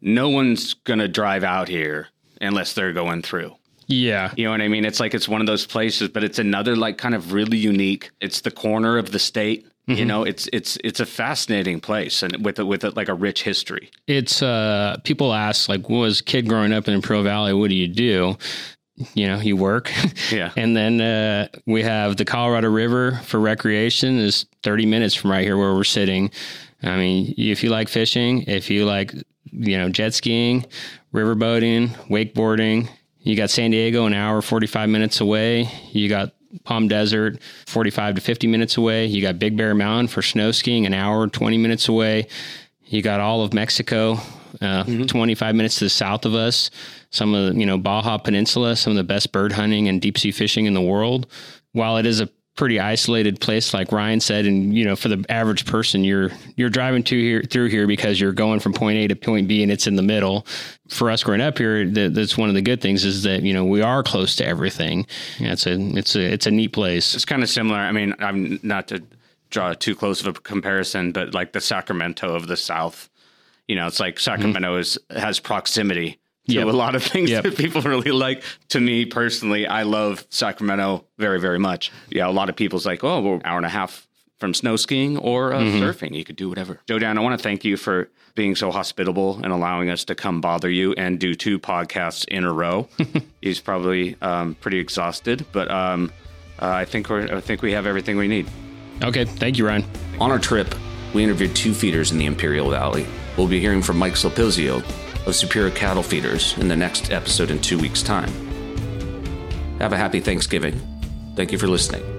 no 0.00 0.28
one's 0.28 0.74
gonna 0.74 1.08
drive 1.08 1.44
out 1.44 1.68
here 1.68 2.08
unless 2.40 2.72
they're 2.72 2.92
going 2.92 3.22
through. 3.22 3.54
Yeah. 3.86 4.32
You 4.36 4.44
know 4.44 4.50
what 4.50 4.60
I 4.60 4.68
mean? 4.68 4.84
It's 4.84 5.00
like 5.00 5.14
it's 5.14 5.28
one 5.28 5.40
of 5.40 5.46
those 5.46 5.66
places, 5.66 6.08
but 6.08 6.22
it's 6.22 6.38
another 6.38 6.76
like 6.76 6.98
kind 6.98 7.14
of 7.14 7.32
really 7.32 7.56
unique. 7.56 8.10
It's 8.20 8.42
the 8.42 8.50
corner 8.50 8.98
of 8.98 9.12
the 9.12 9.18
state. 9.18 9.66
You 9.88 10.04
know, 10.04 10.22
it's 10.22 10.48
it's 10.52 10.76
it's 10.84 11.00
a 11.00 11.06
fascinating 11.06 11.80
place 11.80 12.22
and 12.22 12.44
with 12.44 12.58
a, 12.58 12.66
with 12.66 12.84
a, 12.84 12.90
like 12.90 13.08
a 13.08 13.14
rich 13.14 13.42
history. 13.42 13.90
It's 14.06 14.42
uh 14.42 14.98
people 15.04 15.32
ask 15.32 15.68
like 15.68 15.88
was 15.88 16.20
kid 16.20 16.46
growing 16.46 16.72
up 16.72 16.88
in 16.88 17.00
Brawley, 17.00 17.54
what 17.54 17.70
do 17.70 17.74
you 17.74 17.88
do? 17.88 18.36
You 19.14 19.28
know, 19.28 19.38
you 19.40 19.56
work. 19.56 19.90
Yeah. 20.30 20.52
and 20.56 20.76
then 20.76 21.00
uh, 21.00 21.48
we 21.66 21.82
have 21.84 22.16
the 22.18 22.24
Colorado 22.26 22.68
River 22.68 23.12
for 23.24 23.40
recreation 23.40 24.18
is 24.18 24.44
30 24.62 24.84
minutes 24.84 25.14
from 25.14 25.30
right 25.30 25.42
here 25.44 25.56
where 25.56 25.72
we're 25.72 25.84
sitting. 25.84 26.30
I 26.82 26.96
mean, 26.98 27.34
if 27.38 27.64
you 27.64 27.70
like 27.70 27.88
fishing, 27.88 28.42
if 28.42 28.68
you 28.68 28.84
like, 28.84 29.14
you 29.50 29.78
know, 29.78 29.88
jet 29.88 30.12
skiing, 30.12 30.66
river 31.12 31.34
boating, 31.34 31.88
wakeboarding, 32.10 32.88
you 33.20 33.36
got 33.36 33.48
San 33.50 33.70
Diego 33.70 34.04
an 34.04 34.12
hour 34.14 34.42
45 34.42 34.88
minutes 34.90 35.20
away. 35.20 35.70
You 35.92 36.08
got 36.08 36.32
Palm 36.64 36.88
Desert 36.88 37.40
45 37.66 38.16
to 38.16 38.20
50 38.20 38.46
minutes 38.46 38.76
away. 38.76 39.06
You 39.06 39.22
got 39.22 39.38
Big 39.38 39.56
Bear 39.56 39.74
Mountain 39.74 40.08
for 40.08 40.22
snow 40.22 40.52
skiing 40.52 40.86
an 40.86 40.94
hour 40.94 41.26
20 41.26 41.58
minutes 41.58 41.88
away. 41.88 42.26
You 42.86 43.02
got 43.02 43.20
all 43.20 43.42
of 43.42 43.52
Mexico, 43.52 44.18
uh, 44.62 44.84
25 44.84 45.54
minutes 45.54 45.78
to 45.78 45.84
the 45.84 45.90
south 45.90 46.24
of 46.24 46.34
us. 46.34 46.70
Some 47.10 47.34
of 47.34 47.52
the, 47.54 47.60
you 47.60 47.66
know, 47.66 47.78
Baja 47.78 48.18
Peninsula, 48.18 48.76
some 48.76 48.92
of 48.92 48.96
the 48.96 49.04
best 49.04 49.30
bird 49.32 49.52
hunting 49.52 49.88
and 49.88 50.00
deep 50.00 50.18
sea 50.18 50.30
fishing 50.30 50.66
in 50.66 50.74
the 50.74 50.80
world. 50.80 51.26
While 51.72 51.98
it 51.98 52.06
is 52.06 52.20
a 52.20 52.30
pretty 52.58 52.80
isolated 52.80 53.40
place, 53.40 53.72
like 53.72 53.92
Ryan 53.92 54.18
said, 54.18 54.44
and 54.44 54.76
you 54.76 54.84
know, 54.84 54.96
for 54.96 55.08
the 55.08 55.24
average 55.30 55.64
person, 55.64 56.04
you're 56.04 56.30
you're 56.56 56.68
driving 56.68 57.04
to 57.04 57.18
here 57.18 57.42
through 57.42 57.68
here 57.68 57.86
because 57.86 58.20
you're 58.20 58.32
going 58.32 58.60
from 58.60 58.74
point 58.74 58.98
A 58.98 59.08
to 59.08 59.16
point 59.16 59.48
B, 59.48 59.62
and 59.62 59.72
it's 59.72 59.86
in 59.86 59.94
the 59.94 60.02
middle. 60.02 60.44
For 60.88 61.10
us 61.10 61.22
growing 61.22 61.40
up 61.40 61.56
here, 61.56 61.88
that, 61.88 62.14
that's 62.14 62.36
one 62.36 62.48
of 62.48 62.54
the 62.54 62.60
good 62.60 62.82
things 62.82 63.04
is 63.04 63.22
that 63.22 63.42
you 63.42 63.54
know 63.54 63.64
we 63.64 63.80
are 63.80 64.02
close 64.02 64.36
to 64.36 64.44
everything. 64.44 65.06
Yeah, 65.38 65.52
it's 65.52 65.66
a 65.66 65.78
it's 65.96 66.16
a 66.16 66.32
it's 66.32 66.46
a 66.46 66.50
neat 66.50 66.72
place. 66.72 67.14
It's 67.14 67.24
kind 67.24 67.42
of 67.42 67.48
similar. 67.48 67.78
I 67.78 67.92
mean, 67.92 68.14
I'm 68.18 68.60
not 68.62 68.88
to 68.88 69.02
draw 69.50 69.72
too 69.72 69.94
close 69.94 70.20
of 70.20 70.26
a 70.26 70.32
comparison, 70.40 71.12
but 71.12 71.32
like 71.32 71.52
the 71.52 71.60
Sacramento 71.60 72.34
of 72.34 72.48
the 72.48 72.56
South, 72.56 73.08
you 73.68 73.76
know, 73.76 73.86
it's 73.86 74.00
like 74.00 74.18
Sacramento 74.18 74.76
is 74.76 74.98
has 75.10 75.38
proximity 75.38 76.17
to 76.48 76.54
Yep. 76.54 76.66
a 76.66 76.70
lot 76.70 76.94
of 76.94 77.02
things 77.02 77.30
Yep. 77.30 77.44
that 77.44 77.56
people 77.56 77.82
really 77.82 78.10
like. 78.10 78.42
To 78.70 78.80
me 78.80 79.04
personally, 79.04 79.66
I 79.66 79.82
love 79.84 80.24
Sacramento 80.30 81.04
very, 81.18 81.40
very 81.40 81.58
much. 81.58 81.92
Yeah, 82.10 82.28
a 82.28 82.32
lot 82.32 82.48
of 82.48 82.56
people's 82.56 82.84
like, 82.86 83.04
oh, 83.04 83.20
we're 83.20 83.34
an 83.36 83.42
hour 83.44 83.56
and 83.56 83.66
a 83.66 83.70
half 83.70 84.06
from 84.38 84.54
snow 84.54 84.76
skiing 84.76 85.16
or 85.18 85.52
uh, 85.52 85.60
surfing. 85.60 86.14
You 86.14 86.24
could 86.24 86.36
do 86.36 86.48
whatever. 86.48 86.80
Joe 86.86 86.98
Dan, 86.98 87.18
I 87.18 87.20
want 87.20 87.38
to 87.38 87.42
thank 87.42 87.64
you 87.64 87.76
for 87.76 88.08
being 88.36 88.54
so 88.54 88.70
hospitable 88.70 89.40
and 89.42 89.52
allowing 89.52 89.90
us 89.90 90.04
to 90.04 90.14
come 90.14 90.40
bother 90.40 90.70
you 90.70 90.92
and 90.96 91.18
do 91.18 91.34
two 91.34 91.58
podcasts 91.58 92.24
in 92.28 92.44
a 92.44 92.52
row. 92.52 92.88
He's 93.42 93.58
probably 93.60 94.16
um, 94.22 94.54
pretty 94.54 94.78
exhausted, 94.78 95.44
but 95.50 95.68
um, 95.70 96.12
uh, 96.62 96.68
I 96.68 96.84
think 96.84 97.08
we're 97.10 97.34
I 97.36 97.40
think 97.40 97.62
we 97.62 97.72
have 97.72 97.84
everything 97.86 98.16
we 98.16 98.28
need. 98.28 98.46
Okay, 99.02 99.24
thank 99.24 99.58
you, 99.58 99.66
Ryan. 99.66 99.84
On 100.20 100.30
our 100.30 100.38
trip, 100.38 100.72
we 101.14 101.24
interviewed 101.24 101.56
two 101.56 101.74
feeders 101.74 102.12
in 102.12 102.18
the 102.18 102.26
Imperial 102.26 102.70
Valley. 102.70 103.06
We'll 103.36 103.48
be 103.48 103.58
hearing 103.60 103.82
from 103.82 103.98
Mike 103.98 104.14
Slopizio 104.14 104.82
of 105.28 105.36
Superior 105.36 105.70
Cattle 105.70 106.02
Feeders 106.02 106.56
in 106.58 106.68
the 106.68 106.76
next 106.76 107.12
episode 107.12 107.50
in 107.50 107.60
two 107.60 107.78
weeks' 107.78 108.02
time. 108.02 108.30
Have 109.78 109.92
a 109.92 109.96
happy 109.96 110.20
Thanksgiving. 110.20 110.80
Thank 111.36 111.52
you 111.52 111.58
for 111.58 111.68
listening. 111.68 112.17